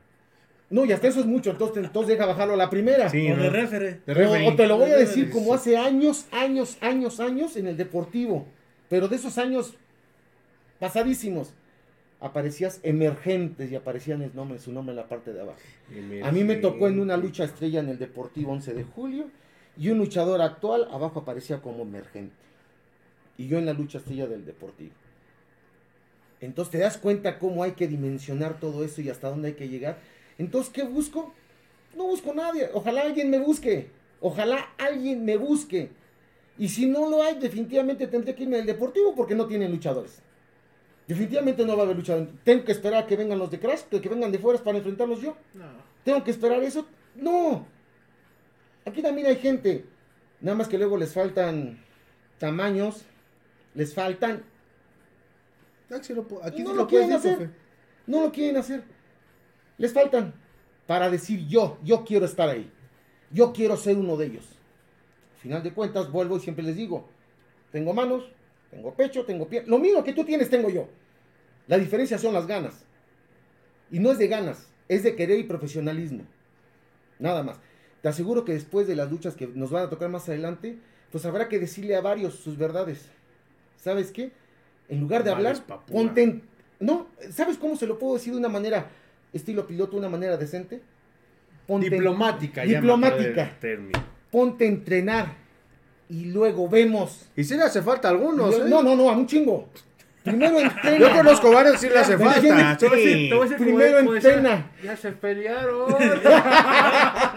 [0.72, 3.10] No, y hasta eso es mucho, entonces, entonces deja bajarlo a la primera.
[3.10, 3.42] Sí, O ¿no?
[3.42, 4.00] de refere.
[4.06, 7.66] De O- te lo voy a De decir como hace años, años, años, años en
[7.66, 8.46] el deportivo.
[8.88, 9.74] Pero de esos años
[10.80, 11.52] pasadísimos.
[12.20, 15.58] Aparecías emergentes y aparecían el nombre, su nombre en la parte de abajo.
[16.24, 19.26] A mí me tocó en una lucha estrella en el Deportivo 11 de julio
[19.76, 22.34] y un luchador actual abajo aparecía como emergente.
[23.36, 24.92] Y yo en la lucha estrella del Deportivo.
[26.40, 29.68] Entonces te das cuenta cómo hay que dimensionar todo eso y hasta dónde hay que
[29.68, 29.98] llegar.
[30.38, 31.34] Entonces, ¿qué busco?
[31.96, 32.70] No busco a nadie.
[32.72, 33.90] Ojalá alguien me busque.
[34.20, 35.90] Ojalá alguien me busque.
[36.58, 40.20] Y si no lo hay, definitivamente tendré que irme al Deportivo porque no tienen luchadores.
[41.06, 42.28] Definitivamente no va a haber luchadores.
[42.44, 45.20] Tengo que esperar a que vengan los de Crash, que vengan de fuera para enfrentarlos
[45.20, 45.36] yo.
[45.54, 45.64] No.
[46.04, 46.86] ¿Tengo que esperar eso?
[47.16, 47.66] No.
[48.84, 49.84] Aquí también hay gente.
[50.40, 51.78] Nada más que luego les faltan
[52.38, 53.02] tamaños.
[53.74, 54.42] Les faltan.
[56.42, 57.50] Aquí, no lo quieren hacer.
[58.06, 58.82] No lo quieren hacer.
[59.78, 60.34] Les faltan.
[60.86, 62.70] Para decir yo, yo quiero estar ahí.
[63.30, 64.44] Yo quiero ser uno de ellos.
[65.36, 67.08] Al final de cuentas, vuelvo y siempre les digo.
[67.70, 68.24] Tengo manos,
[68.70, 69.64] tengo pecho, tengo pie.
[69.66, 70.88] Lo mismo que tú tienes, tengo yo.
[71.66, 72.84] La diferencia son las ganas.
[73.90, 76.24] Y no es de ganas, es de querer y profesionalismo.
[77.18, 77.58] Nada más.
[78.02, 80.76] Te aseguro que después de las luchas que nos van a tocar más adelante,
[81.12, 83.08] pues habrá que decirle a varios sus verdades.
[83.76, 84.32] ¿Sabes qué?
[84.88, 85.56] En lugar de hablar,
[85.86, 86.42] ponte
[86.80, 88.90] No, ¿sabes cómo se lo puedo decir de una manera,
[89.32, 90.80] estilo piloto, una manera decente?
[91.66, 93.50] Ponte Diplomática, ya Diplomática.
[94.30, 95.26] Ponte a entrenar.
[96.08, 97.26] Y luego vemos.
[97.36, 98.68] Y si le hace falta a algunos, yo- ¿eh?
[98.68, 99.68] No, no, no, a un chingo.
[100.22, 100.98] Primero entrena.
[100.98, 102.78] Yo conozco varios, sí le hace ¿Me falta.
[102.78, 103.30] sí.
[103.58, 104.70] Primero entrena.
[104.84, 105.94] Ya se pelearon.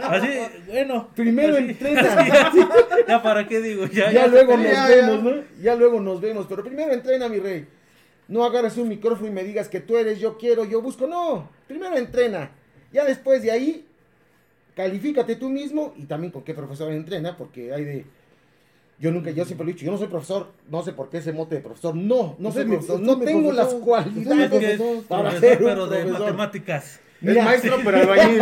[0.03, 0.29] Así,
[0.67, 1.09] bueno.
[1.15, 1.65] Primero así.
[1.69, 2.51] entrena.
[3.07, 4.27] Ya para qué digo, ya, ya, ya.
[4.27, 5.23] luego nos ya, vemos.
[5.23, 5.31] ¿no?
[5.61, 6.45] Ya luego nos vemos.
[6.49, 7.65] Pero primero entrena, mi rey.
[8.28, 11.05] No agarres un micrófono y me digas que tú eres, yo quiero, yo busco.
[11.07, 12.51] No, primero entrena.
[12.91, 13.86] Ya después de ahí,
[14.76, 18.05] califícate tú mismo y también con qué profesor entrena, porque hay de...
[18.97, 21.17] Yo nunca, yo siempre lo he dicho, yo no soy profesor, no sé por qué
[21.17, 21.93] ese mote de profesor.
[21.95, 25.69] No, no soy mi- profesor, no tengo las cualidades Es es para profesor, ser un
[25.69, 26.19] pero de profesor.
[26.21, 26.86] matemáticas.
[26.95, 28.41] Es Mira, maestro, pero albañil.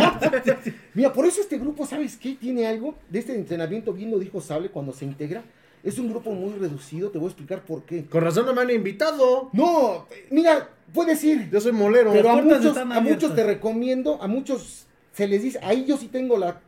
[0.94, 2.34] Mira, por eso este grupo, ¿sabes qué?
[2.36, 5.42] Tiene algo de este entrenamiento, bien lo dijo Sable cuando se integra.
[5.84, 8.06] Es un grupo muy reducido, te voy a explicar por qué.
[8.06, 9.50] Con razón no me han invitado.
[9.52, 12.10] No, mira, puedes ir, Yo soy molero.
[12.10, 16.08] pero a muchos, a muchos te recomiendo, a muchos se les dice, ahí yo sí
[16.08, 16.60] tengo la,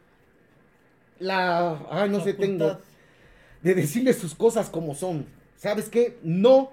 [1.18, 2.78] la, ay, no sé, tengo,
[3.62, 5.26] de decirles sus cosas como son.
[5.56, 6.18] ¿Sabes qué?
[6.22, 6.72] No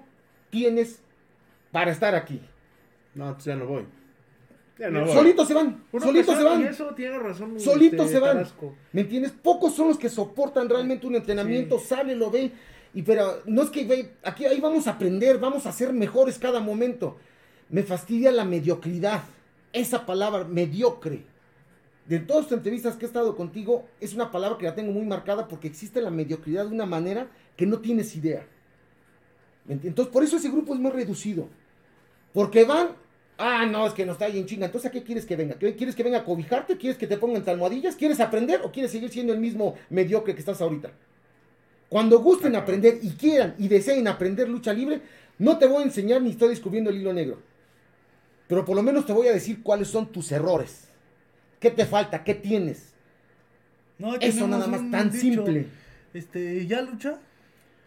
[0.50, 1.00] tienes
[1.72, 2.40] para estar aquí.
[3.14, 3.86] No, ya no voy.
[4.78, 5.06] No.
[5.06, 6.64] Solitos se van, solitos se van.
[6.64, 7.60] Eso tiene razón.
[7.60, 8.44] Solitos este, se van.
[8.92, 9.30] ¿Me entiendes?
[9.30, 12.50] Pocos son los que soportan realmente un entrenamiento, sale, lo ve.
[12.92, 16.38] Y pero no es que ve, aquí ahí vamos a aprender, vamos a ser mejores
[16.38, 17.18] cada momento.
[17.68, 19.22] Me fastidia la mediocridad.
[19.72, 21.24] Esa palabra, mediocre.
[22.06, 25.06] De todas las entrevistas que he estado contigo, es una palabra que la tengo muy
[25.06, 28.46] marcada porque existe la mediocridad de una manera que no tienes idea.
[29.68, 31.48] Entonces, por eso ese grupo es muy reducido.
[32.32, 32.88] Porque van,
[33.38, 34.66] ah, no, es que no está ahí en chinga.
[34.66, 35.54] Entonces, ¿a qué quieres que venga?
[35.58, 36.76] ¿Qué- ¿Quieres que venga a cobijarte?
[36.76, 37.96] ¿Quieres que te pongan almohadillas?
[37.96, 40.90] ¿Quieres aprender o quieres seguir siendo el mismo mediocre que estás ahorita?
[41.88, 45.00] Cuando gusten aprender y quieran y deseen aprender lucha libre,
[45.38, 47.40] no te voy a enseñar ni estoy descubriendo el hilo negro.
[48.48, 50.88] Pero por lo menos te voy a decir cuáles son tus errores.
[51.60, 52.24] ¿Qué te falta?
[52.24, 52.92] ¿Qué tienes?
[53.98, 55.66] No, Eso nada más tan dicho, simple.
[56.12, 57.18] Este, ¿y ya lucha?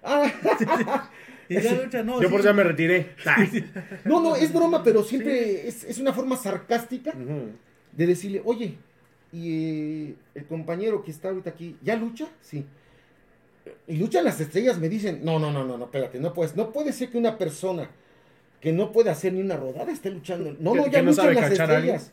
[0.04, 0.32] Ah,
[1.50, 2.04] ¿Y ya lucha?
[2.04, 2.32] No, Yo sí.
[2.32, 3.16] por eso ya me retiré.
[4.06, 7.14] no, no, es broma, pero siempre es, es una forma sarcástica
[7.91, 8.76] de decirle, oye,
[9.32, 12.28] y eh, el compañero que está ahorita aquí, ¿ya lucha?
[12.41, 12.66] Sí.
[13.88, 16.72] Y luchan las estrellas, me dicen, no, no, no, no, no, espérate, no puedes, no
[16.72, 17.89] puede ser que una persona
[18.62, 20.56] que no puede hacer ni una rodada esté luchando.
[20.60, 22.12] No, Que- no, ya no luchan las estrellas.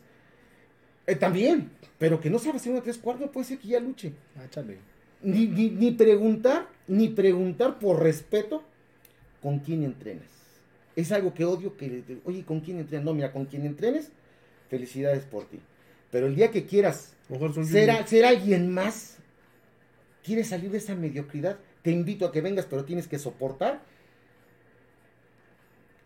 [1.07, 4.13] Eh, también, pero que no sabe hacer una tres cuartos, puede ser que ya luche.
[4.37, 4.61] Ah,
[5.21, 8.63] ni, ni preguntar, ni preguntar por respeto
[9.45, 10.27] con quién entrenas.
[10.95, 13.05] Es algo que odio que, le- oye, ¿con quién entrenas?
[13.05, 14.11] No, mira, con quién entrenes,
[14.71, 15.59] felicidades por ti.
[16.09, 17.13] Pero el día que quieras
[17.67, 19.17] ser, ser alguien más,
[20.23, 23.83] quieres salir de esa mediocridad, te invito a que vengas, pero tienes que soportar.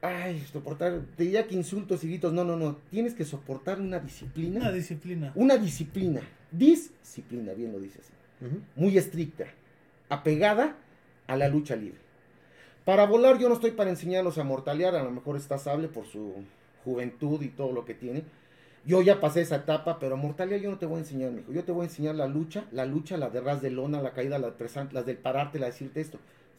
[0.02, 4.00] Ay, soportar, te diría que insultos y gritos, no, no, no, tienes que soportar una
[4.00, 4.60] disciplina.
[4.60, 5.32] Una disciplina.
[5.36, 6.22] Una disciplina,
[6.52, 8.12] disciplina, bien lo dice así
[8.46, 8.62] Ujú.
[8.76, 9.46] muy estricta,
[10.10, 10.76] apegada
[11.28, 12.09] a la lucha libre.
[12.86, 16.06] Para volar yo no estoy para enseñarlos a mortalear, a lo mejor está sable por
[16.08, 16.34] su
[16.84, 18.24] juventud y todo lo que tiene.
[18.86, 21.52] Yo ya pasé esa etapa, pero mortalear yo no te voy a enseñar, mijo.
[21.52, 24.14] Yo te voy a enseñar la lucha, la lucha, la de ras de lona, la
[24.14, 26.18] caída, la presa- las del pararte, la de decirte esto.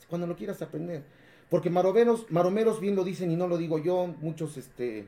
[0.09, 1.03] Cuando lo quieras aprender.
[1.49, 5.07] Porque maromeros, maromeros bien lo dicen y no lo digo yo, muchos este,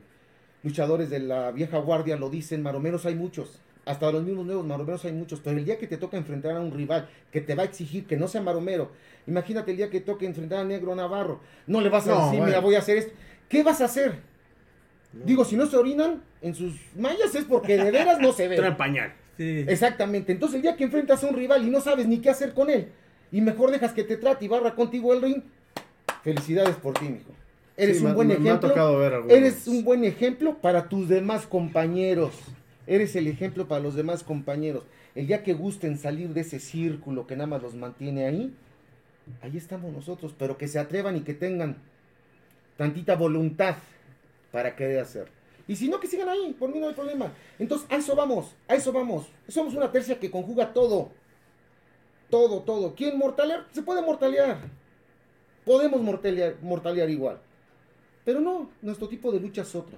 [0.63, 3.59] luchadores de la vieja guardia lo dicen, maromeros hay muchos.
[3.85, 6.61] Hasta los mismos nuevos maromeros hay muchos, pero el día que te toca enfrentar a
[6.61, 8.91] un rival que te va a exigir que no sea maromero,
[9.27, 12.29] imagínate el día que toque enfrentar a Negro Navarro, no le vas a No, decir,
[12.39, 12.45] bueno.
[12.45, 13.13] mira, voy a hacer esto.
[13.49, 14.15] ¿Qué vas a hacer?
[15.25, 18.55] Digo, si no se orinan en sus mallas es porque de veras no se ve.
[18.55, 19.13] Trae pañal.
[19.37, 19.65] Sí.
[19.67, 20.31] Exactamente.
[20.31, 22.69] Entonces, el día que enfrentas a un rival y no sabes ni qué hacer con
[22.69, 22.87] él,
[23.31, 25.41] y mejor dejas que te trate y barra contigo el ring,
[26.23, 27.31] felicidades por ti, mijo.
[27.75, 28.69] Eres Sí, un me- buen me- me ha ejemplo.
[28.69, 29.13] tocado ver.
[29.29, 32.33] Eres un buen ejemplo para tus demás compañeros.
[32.85, 34.83] Eres el ejemplo para los demás compañeros.
[35.15, 38.53] El día que gusten salir de ese círculo que nada más los mantiene ahí,
[39.41, 41.77] ahí estamos nosotros, pero que se atrevan y que tengan
[42.77, 43.75] tantita voluntad
[44.51, 45.27] para querer hacer.
[45.67, 47.31] Y si no, que sigan ahí, por mí no hay problema.
[47.57, 49.27] Entonces, a eso vamos, a eso vamos.
[49.47, 51.11] Somos una tercia que conjuga todo.
[52.29, 52.95] Todo, todo.
[52.95, 53.67] ¿Quién mortalear?
[53.71, 54.59] Se puede mortalear.
[55.63, 57.39] Podemos mortalear, mortalear igual.
[58.25, 59.97] Pero no, nuestro tipo de lucha es otro.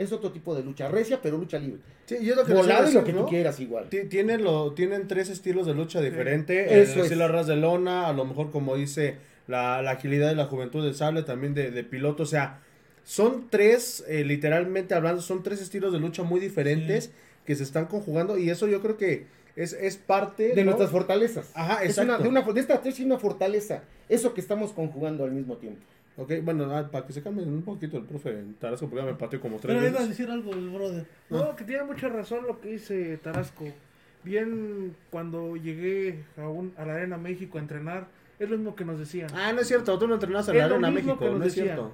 [0.00, 0.88] Es otro tipo de lucha.
[0.88, 1.80] Recia, pero lucha libre.
[2.06, 3.20] Sí, y es lo que Volado y lo que ¿no?
[3.24, 3.88] tú quieras igual.
[3.90, 6.72] Ti- Tienen, lo, tienen tres estilos de lucha diferentes.
[6.72, 7.30] Eso el es.
[7.30, 10.94] ras de lona, a lo mejor como dice la, la agilidad y la juventud del
[10.94, 12.22] sable, también de, de piloto.
[12.22, 12.60] O sea,
[13.04, 17.10] son tres, eh, literalmente hablando, son tres estilos de lucha muy diferentes
[17.44, 19.26] que se están conjugando y eso yo creo que
[19.56, 20.70] es, es parte De ¿no?
[20.70, 21.50] nuestras fortalezas.
[21.54, 22.22] Ajá, Es una, exacto.
[22.22, 23.82] de, una, de esta tercia una fortaleza.
[24.08, 25.82] Eso que estamos conjugando al mismo tiempo.
[26.16, 29.16] Ok, bueno, ah, para que se cambie un poquito el profe Tarasco, porque ya me
[29.16, 30.08] pateó como tres Pero iba a veces.
[30.18, 31.06] decir algo el brother.
[31.30, 33.64] No, que tiene mucha razón lo que dice Tarasco.
[34.22, 38.06] Bien, cuando llegué a, un, a la Arena México a entrenar,
[38.38, 39.30] es lo mismo que nos decían.
[39.34, 41.30] Ah, no es cierto, tú no entrenas en Es la lo Arena mismo México, que
[41.30, 41.66] nos no es decían.
[41.76, 41.92] cierto.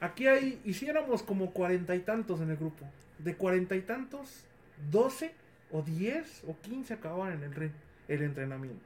[0.00, 2.84] Aquí hay, hiciéramos como cuarenta y tantos en el grupo.
[3.18, 4.44] De cuarenta y tantos,
[4.92, 5.32] doce
[5.72, 7.72] o diez o quince acababan en el, re-
[8.06, 8.84] el entrenamiento.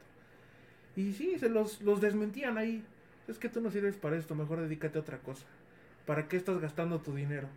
[0.96, 2.82] Y sí, se los, los desmentían ahí.
[3.28, 5.44] Es que tú no sirves para esto, mejor dedícate a otra cosa.
[6.06, 7.48] ¿Para qué estás gastando tu dinero?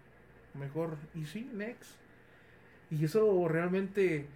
[0.53, 1.91] Mejor, y sí, next.
[2.91, 4.27] Y eso realmente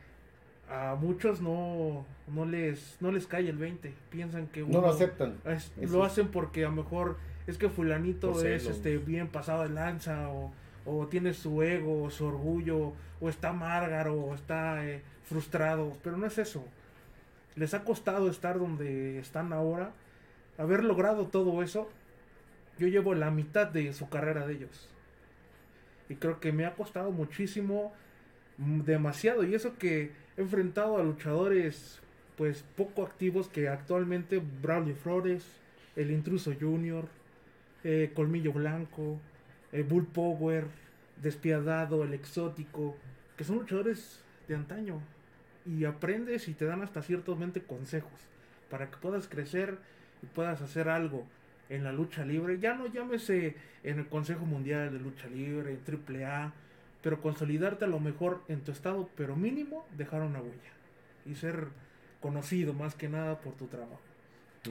[0.70, 3.94] a muchos no, no, les, no les cae el 20.
[4.10, 5.38] Piensan que No lo uno- aceptan.
[5.46, 7.18] es- lo hacen porque a lo mejor
[7.48, 10.52] es que fulanito es este bien pasado de lanza o,
[10.86, 16.18] o tiene su ego, o su orgullo, o está márgaro, o está eh, frustrado, pero
[16.18, 16.64] no es eso.
[17.56, 19.92] Les ha costado estar donde están ahora,
[20.60, 21.90] haber logrado todo eso.
[22.78, 24.90] Yo llevo la mitad de su carrera de ellos.
[26.10, 27.94] Y creo que me ha costado muchísimo,
[28.58, 29.44] mm, demasiado.
[29.44, 32.02] Y eso que he enfrentado a luchadores
[32.38, 35.46] pues poco activos que actualmente Bradley Flores,
[35.98, 37.06] el intruso Junior,
[37.84, 39.20] eh, Colmillo Blanco,
[39.74, 40.66] eh, Bull Power,
[41.22, 42.96] Despiadado, el exótico,
[43.36, 45.02] que son luchadores de antaño.
[45.66, 48.30] Y aprendes y te dan hasta ciertamente consejos
[48.70, 49.78] para que puedas crecer
[50.22, 51.26] y puedas hacer algo
[51.70, 52.60] en la lucha libre.
[52.60, 56.54] Ya no llámese en el Consejo Mundial de Lucha Libre, en AAA,
[57.02, 60.74] pero consolidarte a lo mejor en tu estado, pero mínimo dejar una huella
[61.26, 61.68] y ser
[62.22, 64.00] conocido más que nada por tu trabajo.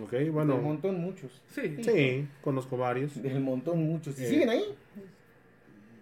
[0.02, 0.58] Ok, Del bueno.
[0.58, 1.40] montón muchos.
[1.48, 3.22] Sí, Sí, conozco varios.
[3.22, 4.18] Del montón muchos.
[4.20, 4.28] ¿Y Eh.
[4.28, 4.64] siguen ahí?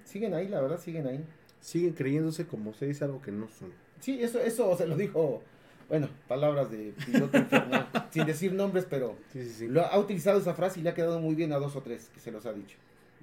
[0.04, 1.24] Siguen ahí, la verdad, siguen ahí.
[1.60, 3.72] Siguen creyéndose como se dice algo que no son.
[4.00, 5.42] Sí, eso, eso se lo dijo,
[5.88, 9.68] bueno, palabras de piloto infernal, sin decir nombres, pero Sí, sí, sí.
[9.68, 12.10] lo ha utilizado esa frase y le ha quedado muy bien a dos o tres
[12.14, 12.76] que se los ha dicho.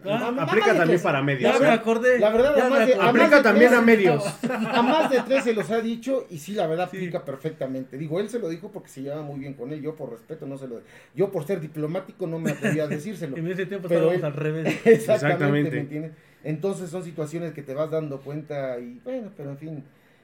[0.06, 1.54] Ah, Nada Aplica también para medios.
[1.54, 1.72] Ya me ¿eh?
[1.72, 2.20] acordé.
[2.20, 3.10] La verdad, ya además me de- acordé.
[3.10, 4.26] Aplica de también tres- a medios.
[4.74, 6.98] A más de tres se los ha dicho y sí, la verdad, Sí.
[6.98, 7.96] aplica perfectamente.
[7.98, 9.82] Digo, él se lo dijo porque se llevaba muy bien con él.
[9.82, 10.82] Yo, por respeto, no se lo.
[11.16, 13.38] Yo, por ser diplomático, no me atreví a decírselo.
[13.38, 14.68] En ese tiempo Pero estábamos él- al revés.
[14.84, 15.72] Exactamente, Exactamente.
[15.72, 16.12] ¿me entiendes?
[16.44, 19.84] Entonces son situaciones que te vas dando cuenta y bueno, pero en fin,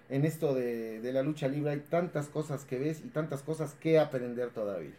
[0.09, 3.75] en esto de, de la lucha libre hay tantas cosas que ves y tantas cosas
[3.79, 4.91] que aprender todavía.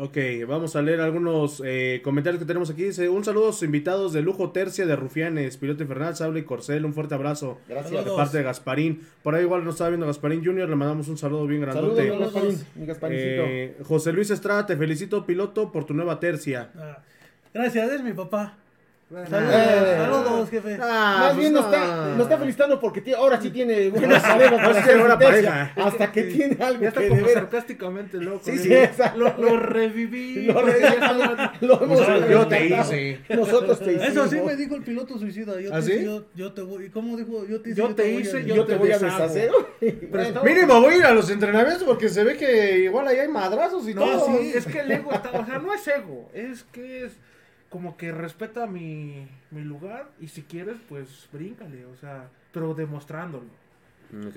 [0.00, 0.16] Ok,
[0.46, 2.84] vamos a leer algunos eh, comentarios que tenemos aquí.
[2.84, 6.42] Dice, un saludo a sus invitados de Lujo Tercia de Rufianes, Piloto Infernal, Sable y
[6.44, 6.84] Corcel.
[6.84, 7.90] Un fuerte abrazo Gracias.
[7.90, 8.16] de Saludos.
[8.16, 9.00] parte de Gasparín.
[9.24, 10.68] Por ahí igual nos estaba viendo Gasparín Junior.
[10.68, 12.12] Le mandamos un saludo bien Saludos, grandote.
[12.12, 13.42] mi Gasparín, mi Gasparincito.
[13.44, 16.70] Eh, José Luis Estrada, te felicito, piloto, por tu nueva tercia.
[16.76, 16.98] Ah,
[17.52, 18.56] Gracias, es mi papá.
[19.10, 19.96] Bueno, Saludos, Eh.
[19.96, 20.78] saludos, jefe.
[20.82, 21.72] Ah, Más pues bien nos no.
[21.72, 25.72] está, nos está felicitando porque ahora sí tiene para hacer pareja.
[25.76, 27.32] Hasta que tiene algo ya está que como ver.
[27.32, 28.42] sarcásticamente loco.
[28.44, 28.62] Sí, ¿no?
[28.62, 29.18] sí, exacto.
[29.18, 30.42] lo, lo reviví.
[30.44, 30.86] Lo reviví.
[31.62, 33.20] Lo hemos Pues, yo te hice.
[33.30, 34.08] Nosotros te hicimos.
[34.08, 35.58] Eso sí me dijo el piloto suicida.
[35.58, 36.04] Yo ¿Ah, te, sí?
[36.04, 36.84] yo, yo te voy.
[36.84, 37.46] ¿Y cómo dijo?
[37.46, 37.78] Yo te hice.
[37.80, 39.50] Yo te voy a- hice, Yo te voy a deshacer.
[40.10, 43.28] Bueno, Mínimo voy a ir a los entrenamientos porque se ve que igual ahí hay
[43.28, 44.26] madrazos y No, todo.
[44.38, 47.12] sí, es que el ego está, o sea, no es ego, es que es
[47.70, 53.46] como que respeta mi, mi lugar y si quieres, pues bríncale, o sea, pero demostrándolo.
[54.28, 54.36] Ok.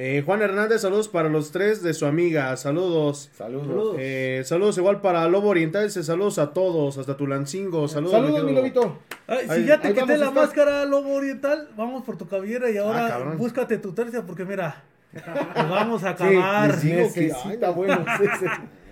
[0.00, 2.56] Eh, Juan Hernández, saludos para los tres de su amiga.
[2.56, 3.30] Saludos.
[3.34, 3.96] Saludos.
[3.98, 5.90] Eh, saludos igual para Lobo Oriental.
[5.90, 7.88] Saludos a todos, hasta Tulancingo.
[7.88, 9.00] Saludos, Saludos, mi lobito.
[9.26, 10.32] Ay, Ahí- si ya te quité la estar.
[10.34, 13.38] máscara, lobo oriental, vamos por tu cabellera y ahora Ah, cabrón.
[13.38, 14.84] búscate tu tercia porque mira,
[15.56, 16.68] nos vamos a acabar.
[16.70, 18.46] les digo que- Necesita, bueno, sí, sí.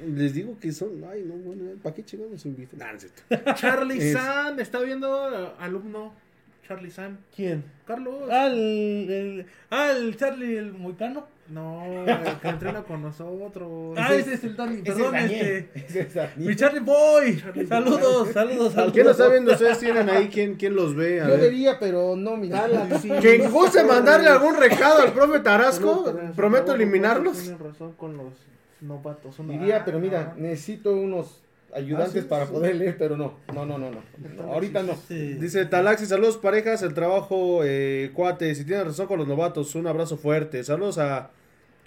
[0.05, 1.03] Les digo que son.
[1.11, 2.79] Ay, no, bueno, ¿para qué chingados nos invitan?
[2.79, 3.55] Nah, no es cierto.
[3.55, 5.09] Charlie Es- San, está viendo
[5.47, 6.13] eh, alumno,
[6.67, 7.19] Charlie San.
[7.35, 7.65] ¿Quién?
[7.87, 8.15] Carlos.
[8.31, 11.35] Ah, el, el, ah, el Charlie, el moicano.
[11.49, 13.97] No, el que entrena con nosotros.
[13.97, 15.47] Ah, ese es el Dani, Ese es perdón, Daniel.
[15.47, 15.79] este.
[15.87, 16.49] Ese es Daniel.
[16.49, 17.41] Mi Charlie Boy.
[17.41, 18.93] Charlie saludos, saludos, saludos.
[18.93, 19.53] ¿Quién lo está viendo?
[19.53, 20.29] ¿Ustedes tienen ahí?
[20.29, 21.21] ¿Quién, quién los ve?
[21.21, 21.41] A Yo ver.
[21.43, 22.67] vería, pero no, mira.
[23.01, 23.11] Sí.
[23.23, 26.05] Que guste mandarle algún recado al profe Tarasco.
[26.07, 27.39] Saludos, Prometo eliminarlos.
[27.39, 28.33] Tienes razón con los
[28.81, 29.35] novatos.
[29.35, 31.41] son- Diría, pero mira, necesito unos
[31.75, 32.53] ayudantes Ah, sí, para sí.
[32.53, 33.35] poder leer, pero no.
[33.55, 34.01] No, no, no, no.
[34.37, 34.95] No, ahorita no.
[35.09, 35.35] Sí.
[35.35, 39.87] Dice Talaxi, saludos parejas, el trabajo, eh, cuate, si tienes razón con los novatos, un
[39.87, 40.63] abrazo fuerte.
[40.65, 41.31] Saludos a,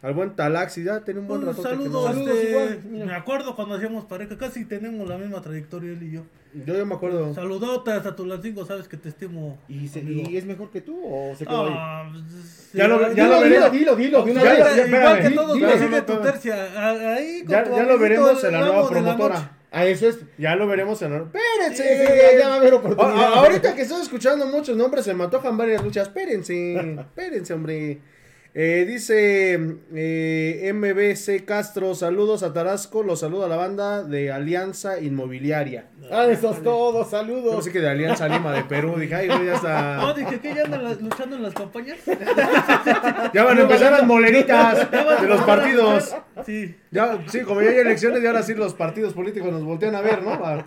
[0.02, 1.62] al buen Talaxi, ya tiene un buen Un rato.
[1.64, 3.06] saludo, Saludos este, igual, mira.
[3.06, 6.22] me acuerdo cuando hacíamos pareja, casi tenemos la misma trayectoria él y yo.
[6.66, 7.34] Yo, yo me acuerdo.
[7.34, 9.60] Saludotas a Tulancingo, sabes que te estimo.
[9.68, 11.74] ¿Y, se- y es mejor que tú o se quedó ahí?
[11.78, 13.72] Ah, pues, Ya lo- ya dilo, lo dilo, veremos.
[13.72, 14.60] dilo, dilo, de una Ya, vez.
[14.60, 16.20] ya, igual espérame, que todos, no, no, tu no.
[16.22, 16.56] tercia.
[16.76, 19.52] a- Ahí con Ya, tu ya lo veremos en el la nueva promotora.
[19.72, 20.18] Ah, eso es.
[20.39, 21.18] Ya lo veremos en la...
[21.20, 21.84] ¡Espérense!
[22.08, 23.24] Sí, ya, ya va a haber A- oportunidad.
[23.34, 26.08] a- ahorita que estoy escuchando muchos nombres, se me antojan varias luchas.
[26.08, 28.00] Espérense, espérense, hombre.
[28.56, 29.54] Eh, dice
[29.93, 35.86] eh, MBC Castro, saludos a Tarasco, los saluda la banda de Alianza Inmobiliaria.
[36.12, 37.54] Ah, eso es todo, Yo saludos.
[37.56, 39.52] pensé que de Alianza Lima de Perú, dije, ay, güey, ya
[40.02, 40.14] No, está.
[40.16, 41.97] dije que ya andan las- luchando en las campañas.
[43.34, 44.89] Ya van a empezar las moleritas
[45.22, 46.16] de los partidos.
[46.43, 46.76] Sí.
[46.89, 50.02] Ya, sí, como ya hay elecciones y ahora sí los partidos políticos nos voltean a
[50.02, 50.39] ver, ¿no?
[50.39, 50.66] Va.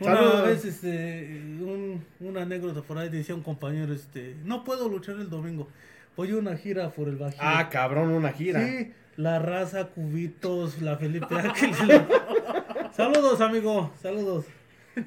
[0.00, 0.46] Una Saludos.
[0.48, 5.28] vez, este, un, una anécdota por ahí decía un compañero, este, no puedo luchar el
[5.30, 5.68] domingo.
[6.16, 7.40] Voy a una gira por el Bajío.
[7.42, 8.64] Ah, cabrón, una gira.
[8.66, 11.76] Sí, la raza, cubitos, la Felipe Ángeles.
[12.96, 14.44] saludos, amigo, saludos.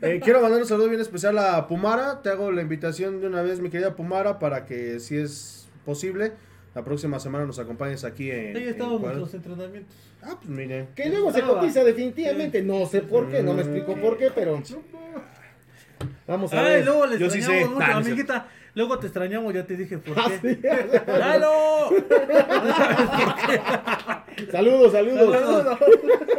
[0.01, 2.22] Eh, quiero mandar un saludo bien especial a Pumara.
[2.22, 6.34] Te hago la invitación de una vez, mi querida Pumara, para que, si es posible,
[6.76, 8.58] la próxima semana nos acompañes aquí en.
[8.58, 9.95] Ahí en estaban Cuadra- nuestros entrenamientos.
[10.22, 10.88] Ah, pues miren.
[10.93, 14.62] Que luego se cotiza definitivamente, no sé por qué, no me explico por qué, pero
[16.28, 16.86] vamos a Ay, ver.
[16.86, 17.66] luego le Yo sí sé.
[17.66, 18.47] mucho, Nah, amiguita.
[18.78, 20.53] Luego te extrañamos, ya te dije por Ah, qué.
[20.53, 20.59] sí.
[21.23, 21.89] ¡Ay, no!
[24.51, 25.34] Saludos, saludos.
[25.34, 25.80] Saludos.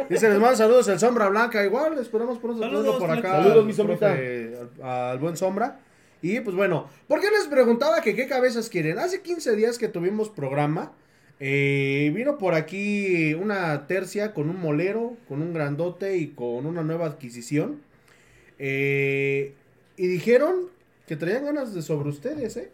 [0.09, 1.65] Dice, les mando saludos el Sombra Blanca.
[1.65, 3.31] Igual, esperamos pronto Saludos, por acá.
[3.43, 4.17] Saludos, al mi sombrita.
[4.81, 5.79] al buen Sombra.
[6.21, 8.99] Y pues bueno, ¿por qué les preguntaba que qué cabezas quieren?
[8.99, 10.93] Hace 15 días que tuvimos programa.
[11.41, 16.83] eh, vino por aquí una tercia con un molero, con un grandote y con una
[16.83, 17.81] nueva adquisición.
[18.59, 19.53] Eh,
[19.97, 20.69] y dijeron
[21.09, 22.69] que traían ganas de sobre ustedes, ¿eh?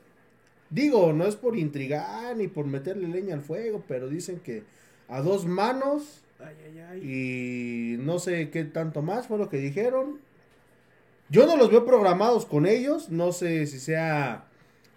[0.70, 4.64] Digo, no es por intrigar ni por meterle leña al fuego, pero dicen que
[5.08, 7.00] a dos manos Ay, ay, ay.
[7.02, 10.20] y no sé qué tanto más fue lo que dijeron.
[11.30, 14.48] Yo no los veo programados con ellos, no sé si sea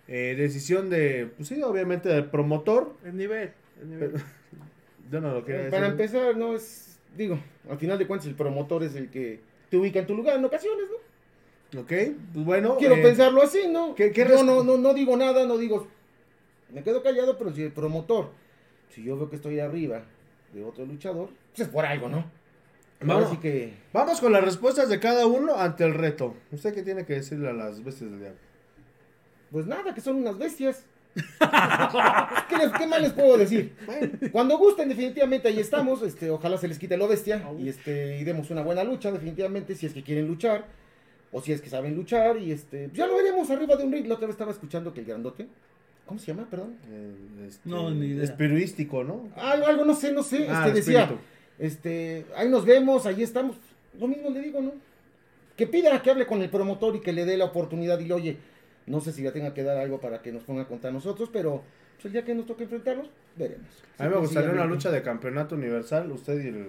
[0.08, 2.96] eh, decisión de, pues sí, obviamente del promotor.
[3.04, 3.52] El nivel.
[3.80, 4.12] El nivel.
[5.12, 5.92] Yo no lo quería Para decir.
[5.92, 7.38] empezar, no es, digo,
[7.70, 9.38] al final de cuentas el promotor es el que
[9.70, 11.07] te ubica en tu lugar en ocasiones, ¿no?
[11.76, 11.88] Ok,
[12.32, 12.76] pues bueno.
[12.78, 13.94] Quiero eh, pensarlo así, ¿no?
[13.94, 15.86] ¿qué- qué Yo res- no, no, no digo nada, no digo,
[16.72, 18.30] me quedo callado, pero si el promotor,
[18.94, 20.02] si yo veo que estoy arriba
[20.54, 22.24] de otro luchador, pues es por algo, ¿no?
[23.00, 23.14] Vamos.
[23.24, 26.34] Ahora sí que, Vamos con las respuestas de cada uno ante el reto.
[26.50, 28.38] ¿Usted qué tiene que decirle a las bestias del diablo?
[29.52, 30.84] pues nada, que son unas bestias.
[32.48, 33.74] ¿Qué, les- qué más les puedo decir?
[34.32, 36.02] Cuando gusten, definitivamente ahí estamos.
[36.02, 39.74] Este, ojalá se les quite lo bestia y este y demos una buena lucha, definitivamente,
[39.74, 40.66] si es que quieren luchar
[41.32, 44.06] o si es que saben luchar y este ya lo veremos arriba de un ring.
[44.06, 45.46] La otra vez estaba escuchando que el grandote,
[46.06, 46.46] ¿cómo se llama?
[46.50, 46.76] Perdón.
[46.90, 48.24] Eh, este, No, ni idea.
[48.24, 49.28] Espiruístico, ¿no?
[49.36, 50.46] Algo, algo, no sé, no sé.
[50.48, 51.22] Ah, este decía, espíritu.
[51.58, 53.56] este, ahí nos vemos, ahí estamos.
[53.98, 54.72] Lo mismo le digo, ¿no?
[55.56, 58.14] Que pida que hable con el promotor y que le dé la oportunidad y le
[58.14, 58.36] oye,
[58.86, 61.28] no sé si le tenga que dar algo para que nos ponga a contar nosotros,
[61.32, 61.62] pero
[61.96, 63.66] pues, el día que nos toque enfrentarlos, veremos.
[63.98, 66.66] A mí me gustaría una lucha de campeonato universal, usted y el...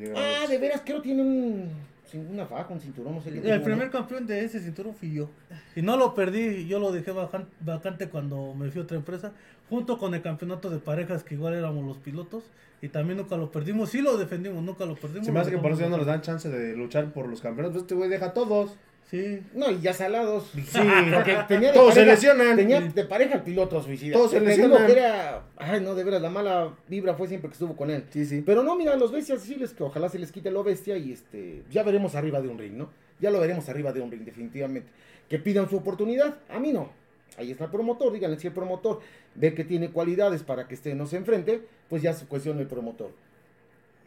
[0.00, 1.70] y el- Ah, de veras, creo que tiene un,
[2.18, 3.30] una faja, un cinturón, no sé.
[3.30, 3.92] El primer ¿no?
[3.92, 5.28] campeón de ese cinturón fui yo.
[5.76, 7.12] Y no lo perdí, yo lo dejé
[7.60, 9.32] vacante cuando me fui a otra empresa,
[9.68, 12.44] junto con el campeonato de parejas, que igual éramos los pilotos.
[12.82, 15.24] Y también nunca lo perdimos, sí lo defendimos, nunca lo perdimos.
[15.24, 17.40] Se me hace que por eso ya no les dan chance de luchar por los
[17.40, 17.74] campeonatos.
[17.74, 18.76] Pues este güey deja a todos.
[19.14, 20.50] Sí, No, y ya salados.
[20.52, 20.80] Sí,
[21.14, 22.56] Porque tenía de Todos se pareja, lesionan.
[22.56, 24.12] Tenía de pareja al piloto suicida.
[24.12, 24.86] Todos se lesionan.
[24.86, 28.04] que era, ay, no, de veras, la mala vibra fue siempre que estuvo con él.
[28.10, 28.42] Sí, sí.
[28.44, 31.12] Pero no, mira, los bestias sí les que ojalá se les quite lo bestia y
[31.12, 32.90] este ya veremos arriba de un ring, ¿no?
[33.20, 34.88] Ya lo veremos arriba de un ring, definitivamente.
[35.28, 36.90] Que pidan su oportunidad, a mí no.
[37.38, 38.98] Ahí está el promotor, díganle si el promotor
[39.36, 42.66] ve que tiene cualidades para que este no se enfrente, pues ya se cuestiona el
[42.66, 43.12] promotor.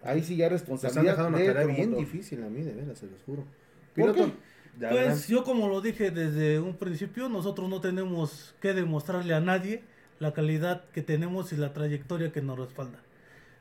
[0.03, 2.61] Ahí sí ya es Se están responsabilidad dejando una del tarea bien difícil a mí,
[2.61, 3.43] de veras, se los juro.
[3.95, 4.56] ¿Por Piloto, qué?
[4.79, 5.19] Ya verán.
[5.19, 9.83] Pues yo como lo dije desde un principio, nosotros no tenemos que demostrarle a nadie
[10.19, 12.99] la calidad que tenemos y la trayectoria que nos respalda.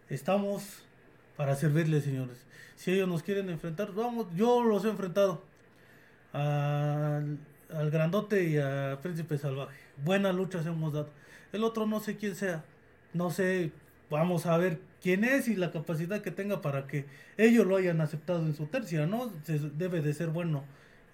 [0.08, 0.84] Estamos
[1.36, 2.38] para servirles, señores.
[2.76, 5.42] Si ellos nos quieren enfrentar, vamos, yo los he enfrentado
[6.32, 7.38] al,
[7.72, 9.76] al grandote y a Príncipe Salvaje.
[10.04, 11.10] Buenas luchas hemos dado.
[11.52, 12.64] El otro no sé quién sea,
[13.14, 13.72] no sé,
[14.10, 17.06] vamos a ver quién es y la capacidad que tenga para que
[17.36, 19.32] ellos lo hayan aceptado en su tercia, ¿no?
[19.44, 20.64] Se- debe de ser bueno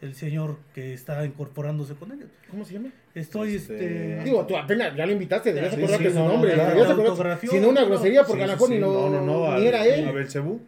[0.03, 2.29] el señor que está incorporándose con ellos.
[2.51, 2.91] ¿Cómo se llama?
[3.15, 3.75] Estoy, Este-
[4.19, 4.25] este...
[4.25, 6.57] Digo, tú apenas ya lo invitaste, debías Sí, acordarte sí, su no, nombre.
[6.57, 8.75] no, no, acordarte- autografió, si no una grosería, porque Sí, a lo mejor sí.
[8.75, 10.07] ni no, no, no, no, ni al- era él.
[10.07, 10.61] A Belcebú.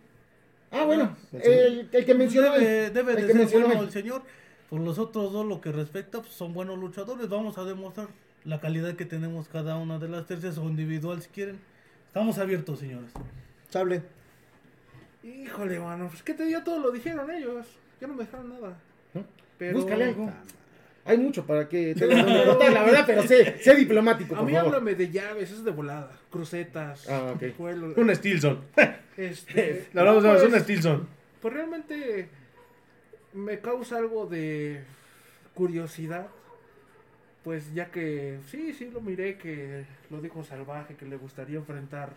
[0.70, 3.66] Ah, bueno, Ah, el, el que mencionó debe, él, debe el de que ser mencionó
[3.66, 3.86] bueno él.
[3.88, 4.22] el señor.
[4.70, 7.28] Por los otros dos, lo que respecta, pues, son buenos luchadores.
[7.28, 8.08] Vamos a demostrar
[8.44, 11.58] la calidad que tenemos cada una de las tercias o individual si quieren.
[12.08, 13.10] Estamos abiertos, señores.
[13.68, 14.02] Sable.
[15.22, 16.08] Híjole, mano.
[16.08, 17.66] Pues que te dio todo lo dijeron ellos.
[18.00, 18.76] Ya no me dejaron nada.
[19.14, 19.24] ¿No?
[19.58, 19.78] Pero...
[19.78, 20.32] Búscale algo.
[21.06, 24.74] Hay mucho para que te la verdad, pero sé, sé diplomático, A por mí favor.
[24.74, 26.10] háblame de llaves, eso es de volada.
[26.30, 27.06] Crucetas.
[27.10, 27.34] Ah,
[27.96, 28.60] Un Stilson.
[29.18, 31.08] este, hablamos de pues, un Stilson.
[31.42, 32.28] Pues realmente
[33.34, 34.82] me causa algo de
[35.52, 36.26] curiosidad.
[37.42, 42.14] Pues ya que sí, sí lo miré que lo dijo salvaje, que le gustaría enfrentar.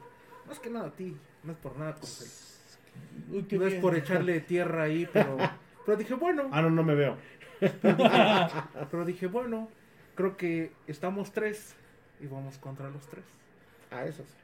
[0.48, 2.30] Más que nada a ti, no es por nada, Concel.
[3.32, 5.38] Uy, No es por echarle tierra ahí, pero,
[5.88, 7.16] pero dije, bueno, Ah, no, no me veo.
[8.92, 9.70] pero dije, bueno,
[10.16, 11.76] creo que estamos tres
[12.20, 13.24] y vamos contra los tres.
[13.90, 14.36] Ah, eso sí.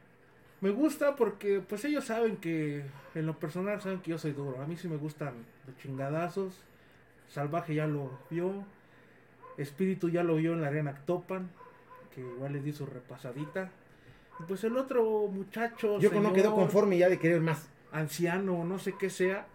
[0.61, 4.61] Me gusta porque pues ellos saben que en lo personal saben que yo soy duro.
[4.61, 5.33] A mí sí me gustan
[5.67, 6.63] los chingadazos.
[7.27, 8.63] Salvaje ya lo vio.
[9.57, 11.49] Espíritu ya lo vio en la arena Topan.
[12.15, 13.69] Que igual le di su repasadita.
[14.39, 15.99] Y pues el otro muchacho.
[15.99, 17.67] Yo no señor, quedó conforme ya de querer más.
[17.91, 19.45] Anciano, no sé qué sea.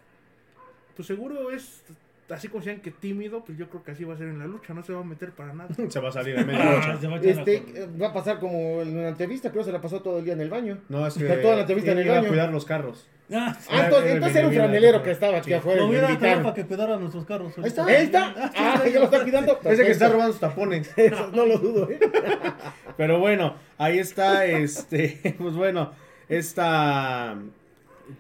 [0.98, 1.84] Pues seguro es.
[2.28, 4.46] Así como sean que tímido, pues yo creo que así va a ser en la
[4.46, 5.70] lucha, no se va a meter para nada.
[5.88, 6.90] Se va a salir en media Ah, lucha.
[6.92, 9.80] a echar la Este, va a pasar como en la entrevista, creo que se la
[9.80, 10.76] pasó todo el día en el baño.
[10.90, 12.28] No, es que toda la entrevista en el iba a baño.
[12.28, 13.08] cuidar los carros.
[13.32, 13.68] Ah, sí.
[13.72, 15.52] Ah, entonces, era el entonces era un franelero que estaba aquí Sí.
[15.54, 15.80] afuera.
[15.80, 17.56] Lo hubiera traído para que cuidara nuestros carros.
[17.58, 18.34] Ahí está, ahí está.
[18.56, 19.58] Ah, ya lo está cuidando.
[19.64, 20.90] Ese que está robando sus tapones.
[20.98, 21.98] Eso no lo dudo, ¿eh?
[22.98, 25.92] Pero bueno, ahí está, este, pues bueno,
[26.28, 27.36] esta,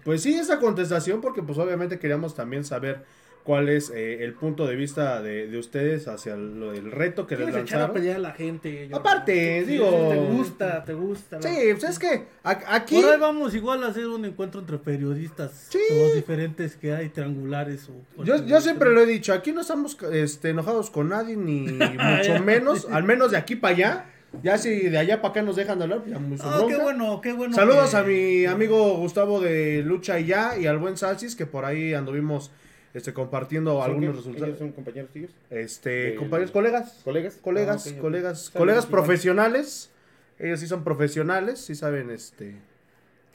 [0.04, 3.04] pues sí, esa contestación, porque pues obviamente queríamos también saber
[3.44, 7.34] cuál es eh, el punto de vista de, de ustedes hacia lo- el reto que
[7.34, 7.94] les Quieres echar a lanzaron.
[7.94, 8.88] pelear a la gente.
[8.88, 11.36] yo- Aparte, digo- Te gusta, te gusta.
[11.36, 14.76] la- Sí, pues es que aquí, Por ahí vamos igual a hacer un encuentro entre
[14.76, 15.68] periodistas.
[15.70, 15.78] Sí.
[15.90, 17.88] Los diferentes que hay, triangulares.
[18.18, 21.60] O, yo, yo siempre lo he dicho, aquí no estamos este, enojados con nadie, ni
[21.72, 24.04] mucho menos, al menos de aquí para allá.
[24.42, 26.64] Ya si de allá para acá nos dejan de hablar, pues ya muy su Ah,
[26.68, 27.54] qué bueno, qué bueno.
[27.54, 31.46] Saludos que- a mi amigo Gustavo de Lucha y Ya y al buen Salsis que
[31.46, 32.50] por ahí anduvimos
[32.94, 34.48] este, compartiendo algunos resultados.
[34.48, 35.30] ¿Ellos son compañeros tuyos?
[35.50, 37.34] Este, compañeros, colegas, ¿Colegas?
[37.42, 39.02] colegas, Ah, colegas, colegas igual.
[39.02, 39.90] profesionales.
[40.38, 42.56] Ellos sí son profesionales, sí saben este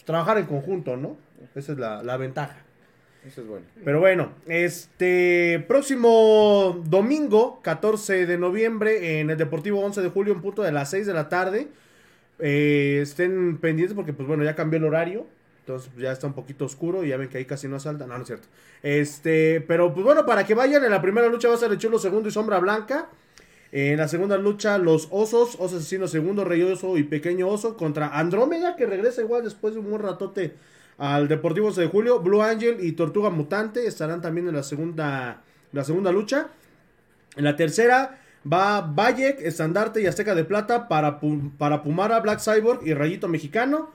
[0.05, 1.17] trabajar en conjunto, ¿no?
[1.55, 2.57] Esa es la, la ventaja.
[3.26, 3.65] Eso es bueno.
[3.86, 10.41] Pero bueno, este próximo domingo, 14 de noviembre, en el Deportivo 11 de julio, en
[10.41, 11.67] punto de las 6 de la tarde.
[12.39, 15.26] eh, estén pendientes porque, pues bueno, ya cambió el horario.
[15.61, 18.05] Entonces pues, ya está un poquito oscuro y ya ven que ahí casi no salta.
[18.05, 18.47] No, no es cierto.
[18.82, 21.78] Este, pero pues bueno, para que vayan, en la primera lucha va a ser el
[21.78, 23.07] Chulo segundo y Sombra Blanca.
[23.71, 28.09] En la segunda lucha, los Osos, Oso Asesino segundo, Rey Oso y Pequeño Oso contra
[28.19, 30.53] Andrómeda, que regresa igual después de un buen ratote
[30.97, 32.19] al Deportivo 11 de julio.
[32.19, 35.41] Blue Angel y Tortuga Mutante estarán también en la segunda,
[35.71, 36.47] la segunda lucha.
[37.35, 38.19] En la tercera
[38.51, 41.19] va Bayek, Estandarte y Azteca de Plata para,
[41.57, 43.91] para Pumara, Black Cyborg y Rayito Mexicano.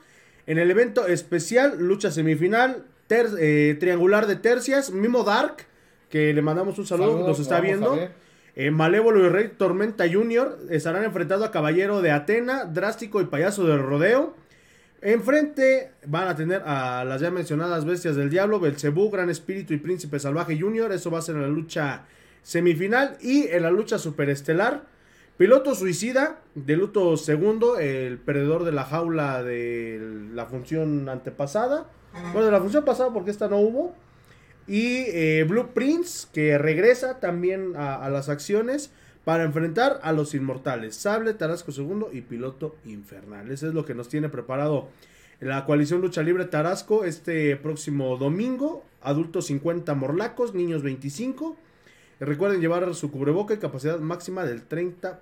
[0.47, 5.67] En el evento especial, lucha semifinal, ter- eh, triangular de tercias, Mimo Dark,
[6.09, 7.95] que le mandamos un saludo, Saludos, nos está viendo.
[8.57, 10.59] Eh, Malévolo y Rey Tormenta Jr.
[10.71, 14.35] estarán enfrentando a Caballero de Atena, Drástico y Payaso del Rodeo.
[15.01, 19.79] Enfrente van a tener a las ya mencionadas bestias del diablo, Belcebú, Gran Espíritu y
[19.79, 20.91] Príncipe Salvaje Jr.
[20.93, 22.05] Eso va a ser en la lucha
[22.43, 24.87] semifinal y en la lucha superestelar.
[25.37, 31.87] Piloto suicida, de luto segundo, el perdedor de la jaula de la función antepasada.
[32.33, 33.95] Bueno, de la función pasada porque esta no hubo.
[34.67, 38.91] Y eh, Blue Prince, que regresa también a las acciones
[39.29, 40.97] para enfrentar a los inmortales.
[40.97, 43.51] Sable, Tarasco II y Piloto Infernal.
[43.51, 44.89] Eso es lo que nos tiene preparado
[45.39, 48.87] la coalición Lucha Libre Tarasco este próximo domingo.
[49.03, 51.59] Adultos 50 morlacos, niños 25.
[52.23, 55.19] Y recuerden llevar su cubreboca y capacidad máxima del 30%.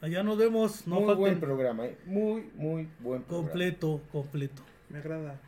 [0.00, 0.86] Allá nos vemos.
[0.86, 1.20] No muy falten.
[1.20, 1.98] buen programa, ¿eh?
[2.06, 3.50] Muy, muy buen programa.
[3.50, 4.62] Completo, completo.
[4.88, 5.38] Me agrada.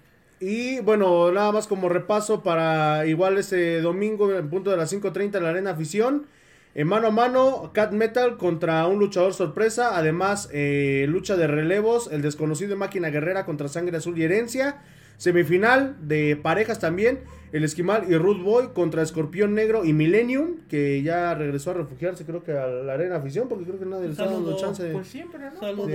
[0.41, 5.39] Y bueno, nada más como repaso para igual ese domingo en punto de las 5.30
[5.39, 6.27] en la Arena Afición.
[6.75, 9.97] En mano a mano, Cat Metal contra un luchador sorpresa.
[9.99, 14.77] Además, eh, lucha de relevos, el desconocido Máquina Guerrera contra Sangre Azul y Herencia.
[15.19, 17.21] Semifinal de parejas también,
[17.53, 22.25] el Esquimal y Rude Boy contra Escorpión Negro y Millennium, que ya regresó a refugiarse
[22.25, 24.93] creo que a la Arena Afición, porque creo que nadie le está dando chance de...
[24.95, 25.61] Pues siempre, ¿no?
[25.61, 25.95] Saludo Sí.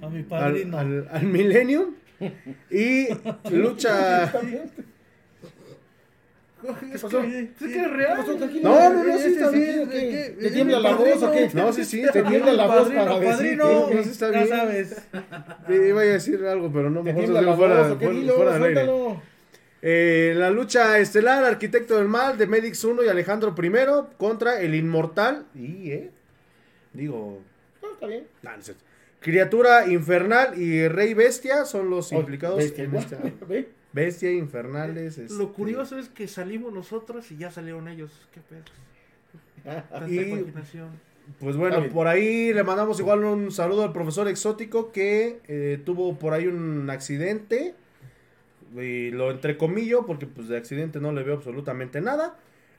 [0.00, 0.78] a mi al, padrino.
[0.78, 1.86] al- al Millennium.
[2.70, 3.08] Y
[3.50, 4.32] lucha...
[6.62, 7.22] ¿Qué pasó?
[7.22, 8.24] ¿Es que es real?
[8.24, 8.46] ¿Qué pasó?
[8.62, 9.88] No, no, no, sí ¿Ese está sí bien.
[9.90, 10.36] ¿Qué?
[10.40, 11.50] ¿Te tiembla la voz o qué?
[11.54, 14.48] No, sí, sí, Te tiembla la voz para decir no, sí está ya bien.
[14.48, 15.02] sabes.
[15.68, 18.58] Iba a decir algo, pero no, ¿Te mejor se la fuera, fuera- del aire.
[18.58, 19.22] suéltalo.
[19.84, 23.70] Eh, la lucha estelar, Arquitecto del Mal, de Medix 1 y Alejandro I
[24.16, 25.46] contra el Inmortal.
[25.56, 26.10] Y, ¿eh?
[26.92, 27.40] Digo,
[27.82, 28.26] No, está bien.
[28.42, 28.84] nah, no cierto.
[29.18, 33.18] Criatura Infernal y Rey Bestia son los Oh, implicados bestia, en esta.
[33.92, 35.18] Bestia, Infernales.
[35.18, 38.10] este, Lo curioso es que salimos nosotros y ya salieron ellos.
[38.32, 38.62] Qué pedo.
[39.90, 40.88] Tanta Y- imaginación.
[41.38, 46.18] Pues bueno, por ahí le mandamos igual un saludo al profesor exótico que eh, tuvo
[46.18, 47.74] por ahí un accidente.
[48.74, 52.36] Y lo entrecomillo porque pues de accidente no le veo absolutamente nada.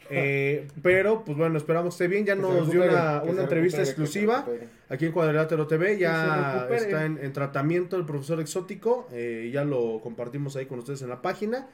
[0.09, 2.25] Eh, pero pues bueno, esperamos que esté bien.
[2.25, 4.45] Ya nos dio una, una entrevista exclusiva
[4.89, 5.97] aquí en Cuadrilátero TV.
[5.97, 9.07] Ya está en, en tratamiento el profesor exótico.
[9.11, 11.67] eh, ya lo compartimos ahí con ustedes en la página.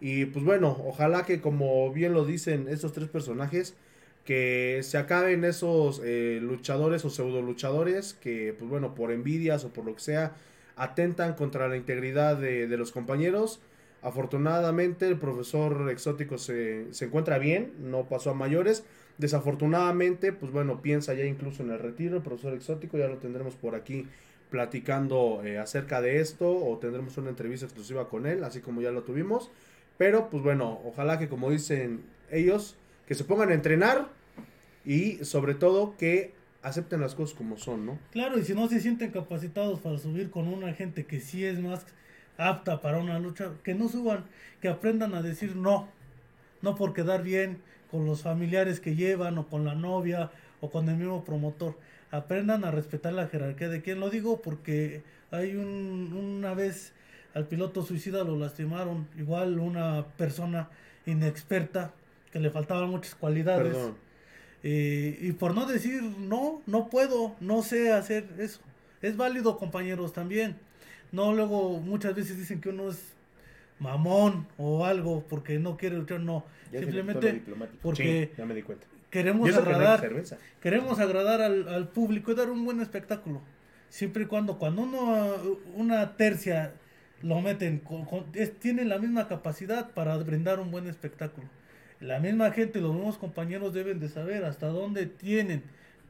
[0.00, 3.74] Y pues bueno, ojalá que como bien lo dicen estos tres personajes,
[4.24, 9.72] que se acaben esos eh, luchadores o pseudo luchadores que pues bueno, por envidias o
[9.72, 10.32] por lo que sea,
[10.76, 13.60] atentan contra la integridad de, de los compañeros.
[14.02, 18.84] Afortunadamente el profesor exótico se, se encuentra bien, no pasó a mayores.
[19.18, 23.54] Desafortunadamente, pues bueno, piensa ya incluso en el retiro, el profesor exótico, ya lo tendremos
[23.54, 24.06] por aquí
[24.50, 28.90] platicando eh, acerca de esto o tendremos una entrevista exclusiva con él, así como ya
[28.90, 29.50] lo tuvimos.
[29.96, 32.76] Pero pues bueno, ojalá que como dicen ellos,
[33.06, 34.08] que se pongan a entrenar
[34.84, 37.98] y sobre todo que acepten las cosas como son, ¿no?
[38.10, 41.58] Claro, y si no se sienten capacitados para subir con una gente que sí es
[41.60, 41.86] más
[42.36, 44.24] apta para una lucha, que no suban,
[44.60, 45.88] que aprendan a decir no,
[46.60, 47.58] no por quedar bien
[47.90, 50.30] con los familiares que llevan o con la novia
[50.60, 51.78] o con el mismo promotor.
[52.10, 56.92] Aprendan a respetar la jerarquía de quien lo digo porque hay un, una vez
[57.34, 60.68] al piloto suicida lo lastimaron, igual una persona
[61.06, 61.92] inexperta
[62.30, 63.76] que le faltaban muchas cualidades.
[64.62, 68.60] Eh, y por no decir no, no puedo, no sé hacer eso.
[69.00, 70.56] Es válido, compañeros, también.
[71.12, 72.98] No, luego muchas veces dicen que uno es
[73.78, 76.44] mamón o algo porque no quiere luchar, no.
[76.72, 77.42] Ya Simplemente
[77.82, 78.86] porque Sí, ya me di cuenta.
[79.10, 80.00] queremos que no agradar,
[80.60, 83.40] queremos agradar al, al público y dar un buen espectáculo.
[83.90, 85.36] Siempre y cuando, cuando uno,
[85.76, 86.72] una tercia
[87.22, 91.46] lo meten, con, con- es- tienen la misma capacidad para brindar un buen espectáculo.
[92.00, 95.62] La misma gente, los mismos compañeros deben de saber hasta dónde tienen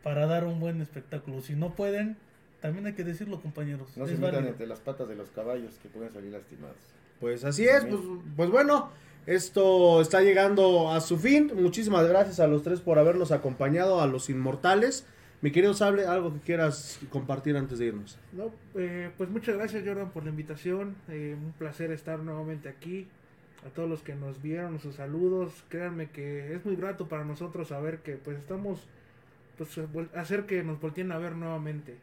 [0.03, 1.42] para dar un buen espectáculo.
[1.42, 2.16] Si no pueden,
[2.63, 3.95] también hay que decirlo, compañeros.
[3.97, 6.77] No se metan entre las patas de los caballos que pueden salir lastimados.
[7.21, 8.01] Pues así es, pues,
[8.37, 8.91] pues bueno,
[9.27, 11.53] esto está llegando a su fin.
[11.55, 15.05] Muchísimas gracias a los tres por habernos acompañado, a los inmortales.
[15.41, 18.17] Mi querido Sable, algo que quieras compartir antes de irnos.
[18.33, 20.95] No, eh, pues muchas gracias Jordan por la invitación.
[21.09, 23.09] eh, un placer estar nuevamente aquí.
[23.67, 25.65] A todos los que nos vieron, sus saludos.
[25.69, 28.87] Créanme que es muy grato para nosotros saber que pues estamos,
[29.57, 29.79] pues
[30.15, 31.97] hacer que nos volteen a ver nuevamente.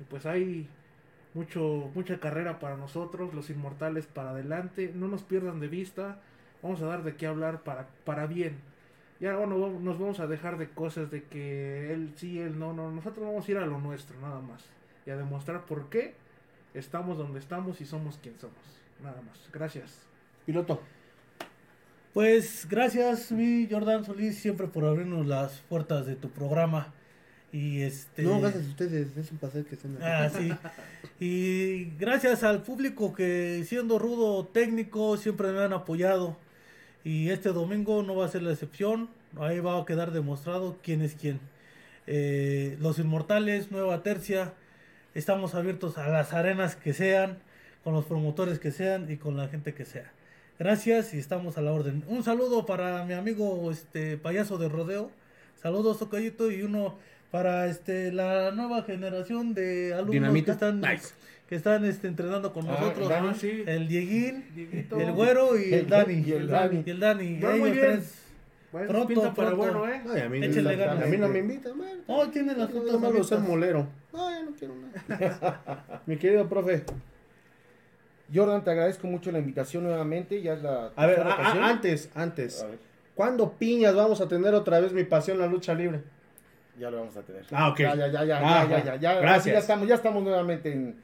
[0.00, 0.68] Y pues hay
[1.34, 4.92] mucho, mucha carrera para nosotros, los inmortales para adelante.
[4.94, 6.20] No nos pierdan de vista.
[6.62, 8.58] Vamos a dar de qué hablar para, para bien.
[9.20, 12.90] Ya bueno, nos vamos a dejar de cosas de que él sí, él no, no.
[12.90, 14.64] Nosotros vamos a ir a lo nuestro, nada más
[15.06, 16.14] y a demostrar por qué
[16.72, 18.56] estamos donde estamos y somos quien somos.
[19.02, 19.38] Nada más.
[19.52, 20.06] Gracias.
[20.46, 20.80] Piloto.
[22.12, 26.92] Pues gracias, mi Jordan Solís, siempre por abrirnos las puertas de tu programa.
[27.54, 28.22] Y este.
[28.22, 30.04] No, gracias a ustedes, es un placer que estén aquí.
[30.04, 30.52] Ah, sí.
[31.20, 36.36] Y gracias al público que siendo rudo técnico siempre me han apoyado.
[37.04, 39.08] Y este domingo no va a ser la excepción.
[39.38, 41.38] Ahí va a quedar demostrado quién es quién.
[42.08, 44.52] Eh, los Inmortales, Nueva Tercia.
[45.14, 47.38] Estamos abiertos a las arenas que sean,
[47.84, 50.10] con los promotores que sean y con la gente que sea.
[50.58, 52.02] Gracias y estamos a la orden.
[52.08, 55.12] Un saludo para mi amigo este payaso de rodeo.
[55.62, 56.98] Saludos, Tocayito, y uno
[57.34, 60.44] para este la nueva generación de alumnos Dinamita.
[60.46, 61.14] que están, Nice.
[61.48, 63.08] que están este, entrenando con Ah, nosotros.
[63.08, 63.34] Dani.
[63.34, 63.64] Sí.
[63.66, 65.00] El Dieguín, Dieguito.
[65.00, 66.14] el Güero y el El- Dani.
[66.24, 66.82] y el Dani.
[66.86, 67.40] Y el Dani.
[67.40, 67.84] Va muy bien.
[67.86, 68.14] tres.
[68.70, 69.78] Bueno, Pronto, pinta para pronto.
[69.80, 70.00] bueno, ¿eh?
[70.14, 71.02] Ay, a, mí, Échale ganas.
[71.02, 71.76] a mí no me invitan.
[71.76, 73.88] bueno, Oh, tiene las no fotos malo ser molero.
[74.12, 76.02] No, ya no quiero nada.
[76.06, 76.84] Mi querido profe.
[78.32, 80.40] Jordan, te agradezco mucho la invitación nuevamente.
[80.40, 82.62] Ya es la A ver, a- a- antes, antes.
[82.62, 82.78] A ver,
[83.16, 86.00] ¿Cuándo piñas vamos a tener otra vez mi pasión la lucha libre?
[86.78, 87.44] Ya lo vamos a tener.
[87.52, 87.78] Ah, ok.
[87.78, 89.52] Ya, ya, ya, ya, Ah, ya, ya, ya, gracias.
[89.52, 90.96] Ya estamos, ya estamos nuevamente en,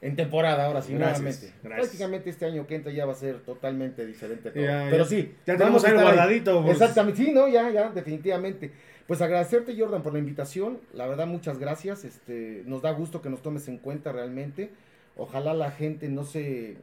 [0.00, 1.52] en temporada, ahora sí, Gracias, nuevamente.
[1.62, 1.80] gracias.
[1.88, 4.62] Prácticamente este año que entra ya va a ser totalmente diferente todo.
[4.62, 6.72] Ya, Pero sí, Ya tenemos algo guardadito, pues.
[6.74, 8.70] Exactamente, sí, no, ya, ya, definitivamente.
[9.06, 10.78] Pues agradecerte, Jordan, por la invitación.
[10.94, 12.04] La verdad, muchas gracias.
[12.04, 14.70] Este, nos da gusto que nos tomes en cuenta realmente.
[15.16, 16.76] Ojalá la gente no se,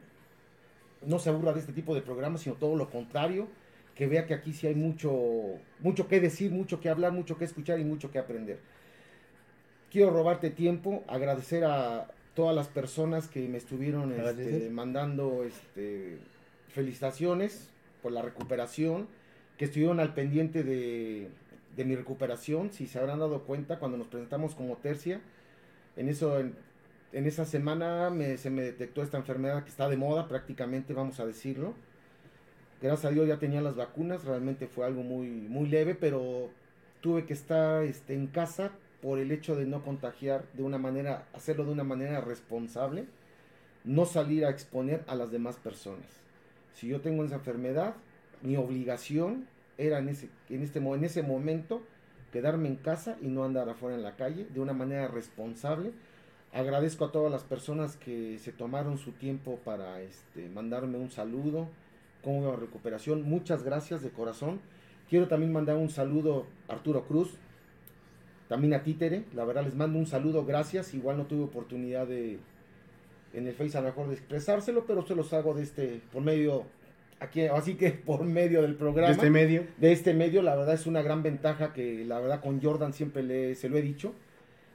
[1.04, 3.48] no se aburra de este tipo de programas, sino todo lo contrario,
[3.94, 5.12] que vea que aquí sí hay mucho,
[5.80, 8.58] mucho que decir, mucho que hablar, mucho que escuchar y mucho que aprender.
[9.90, 16.18] Quiero robarte tiempo, agradecer a todas las personas que me estuvieron este, mandando este,
[16.68, 17.68] felicitaciones
[18.02, 19.06] por la recuperación,
[19.58, 21.28] que estuvieron al pendiente de,
[21.76, 25.20] de mi recuperación, si se habrán dado cuenta cuando nos presentamos como tercia,
[25.96, 26.54] en eso en,
[27.12, 31.20] en esa semana me- se me detectó esta enfermedad que está de moda prácticamente, vamos
[31.20, 31.74] a decirlo.
[32.82, 36.50] Gracias a Dios ya tenía las vacunas, realmente fue algo muy, muy leve, pero
[37.00, 41.28] tuve que estar este, en casa por el hecho de no contagiar de una manera,
[41.32, 43.06] hacerlo de una manera responsable,
[43.84, 46.06] no salir a exponer a las demás personas.
[46.74, 47.94] Si yo tengo esa enfermedad,
[48.42, 49.46] mi obligación
[49.78, 51.82] era en ese, en este, en ese momento
[52.32, 55.92] quedarme en casa y no andar afuera en la calle de una manera responsable.
[56.52, 61.68] Agradezco a todas las personas que se tomaron su tiempo para este, mandarme un saludo,
[62.24, 63.22] la recuperación.
[63.22, 64.60] Muchas gracias de corazón.
[65.08, 67.30] Quiero también mandar un saludo a Arturo Cruz,
[68.48, 69.24] también a Títere.
[69.34, 70.94] La verdad les mando un saludo, gracias.
[70.94, 72.38] Igual no tuve oportunidad de
[73.34, 76.22] en el Face a lo mejor de expresárselo, pero se los hago de este por
[76.22, 76.66] medio
[77.22, 79.08] Aquí, así que por medio del programa.
[79.08, 79.64] De este medio.
[79.76, 83.22] de este medio, la verdad es una gran ventaja que la verdad con Jordan siempre
[83.22, 84.12] le, se lo he dicho.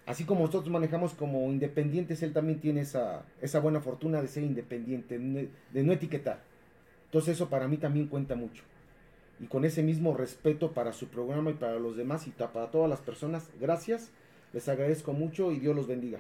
[0.06, 4.44] Así como nosotros manejamos como independientes, él también tiene esa, esa buena fortuna de ser
[4.44, 6.40] independiente, de no etiquetar.
[7.07, 8.63] Entonces eso para mí también cuenta mucho.
[9.39, 12.89] Y con ese mismo respeto para su programa y para los demás y para todas
[12.89, 14.11] las personas, gracias.
[14.53, 16.19] Les agradezco mucho y Dios los bendiga.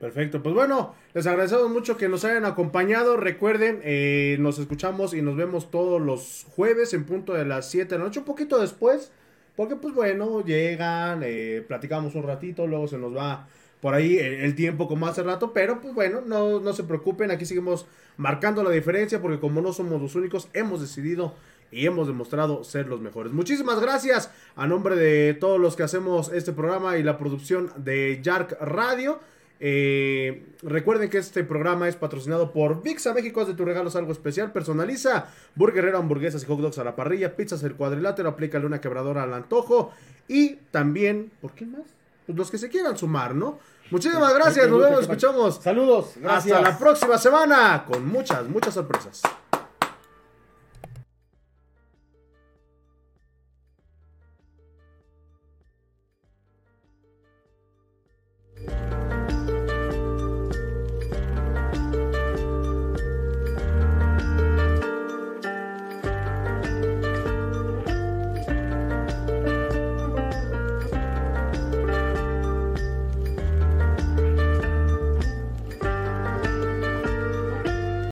[0.00, 3.16] Perfecto, pues bueno, les agradecemos mucho que nos hayan acompañado.
[3.16, 7.94] Recuerden, eh, nos escuchamos y nos vemos todos los jueves en punto de las 7
[7.94, 9.12] de la noche, un poquito después,
[9.56, 13.48] porque pues bueno, llegan, eh, platicamos un ratito, luego se nos va
[13.84, 17.44] por ahí el, tiempo como hace rato, pero pues bueno, no, no se preocupen, aquí
[17.44, 17.84] seguimos
[18.16, 21.34] marcando la diferencia porque como no somos los únicos, hemos decidido
[21.70, 23.34] y hemos demostrado ser los mejores.
[23.34, 28.20] Muchísimas gracias a nombre de todos los que hacemos este programa y la producción de
[28.22, 29.20] Yark Radio.
[29.60, 33.42] Eh, recuerden que este programa es patrocinado por VIXA México.
[33.42, 34.50] Haz de tus regalos algo especial.
[34.50, 37.36] Personaliza burguerero, hamburguesas y hot dogs a la parrilla.
[37.36, 38.30] Pizzas el cuadrilátero.
[38.30, 39.92] Aplícale una quebradora al antojo.
[40.26, 41.82] Y también, ¿por qué más?
[42.26, 43.58] Pues los que se quieran sumar, ¿no?
[43.90, 44.68] Muchísimas gracias.
[44.68, 45.60] Nos vemos, escuchamos.
[45.62, 46.12] Saludos.
[46.16, 46.56] Gracias.
[46.56, 49.22] Hasta la próxima semana con muchas, muchas sorpresas.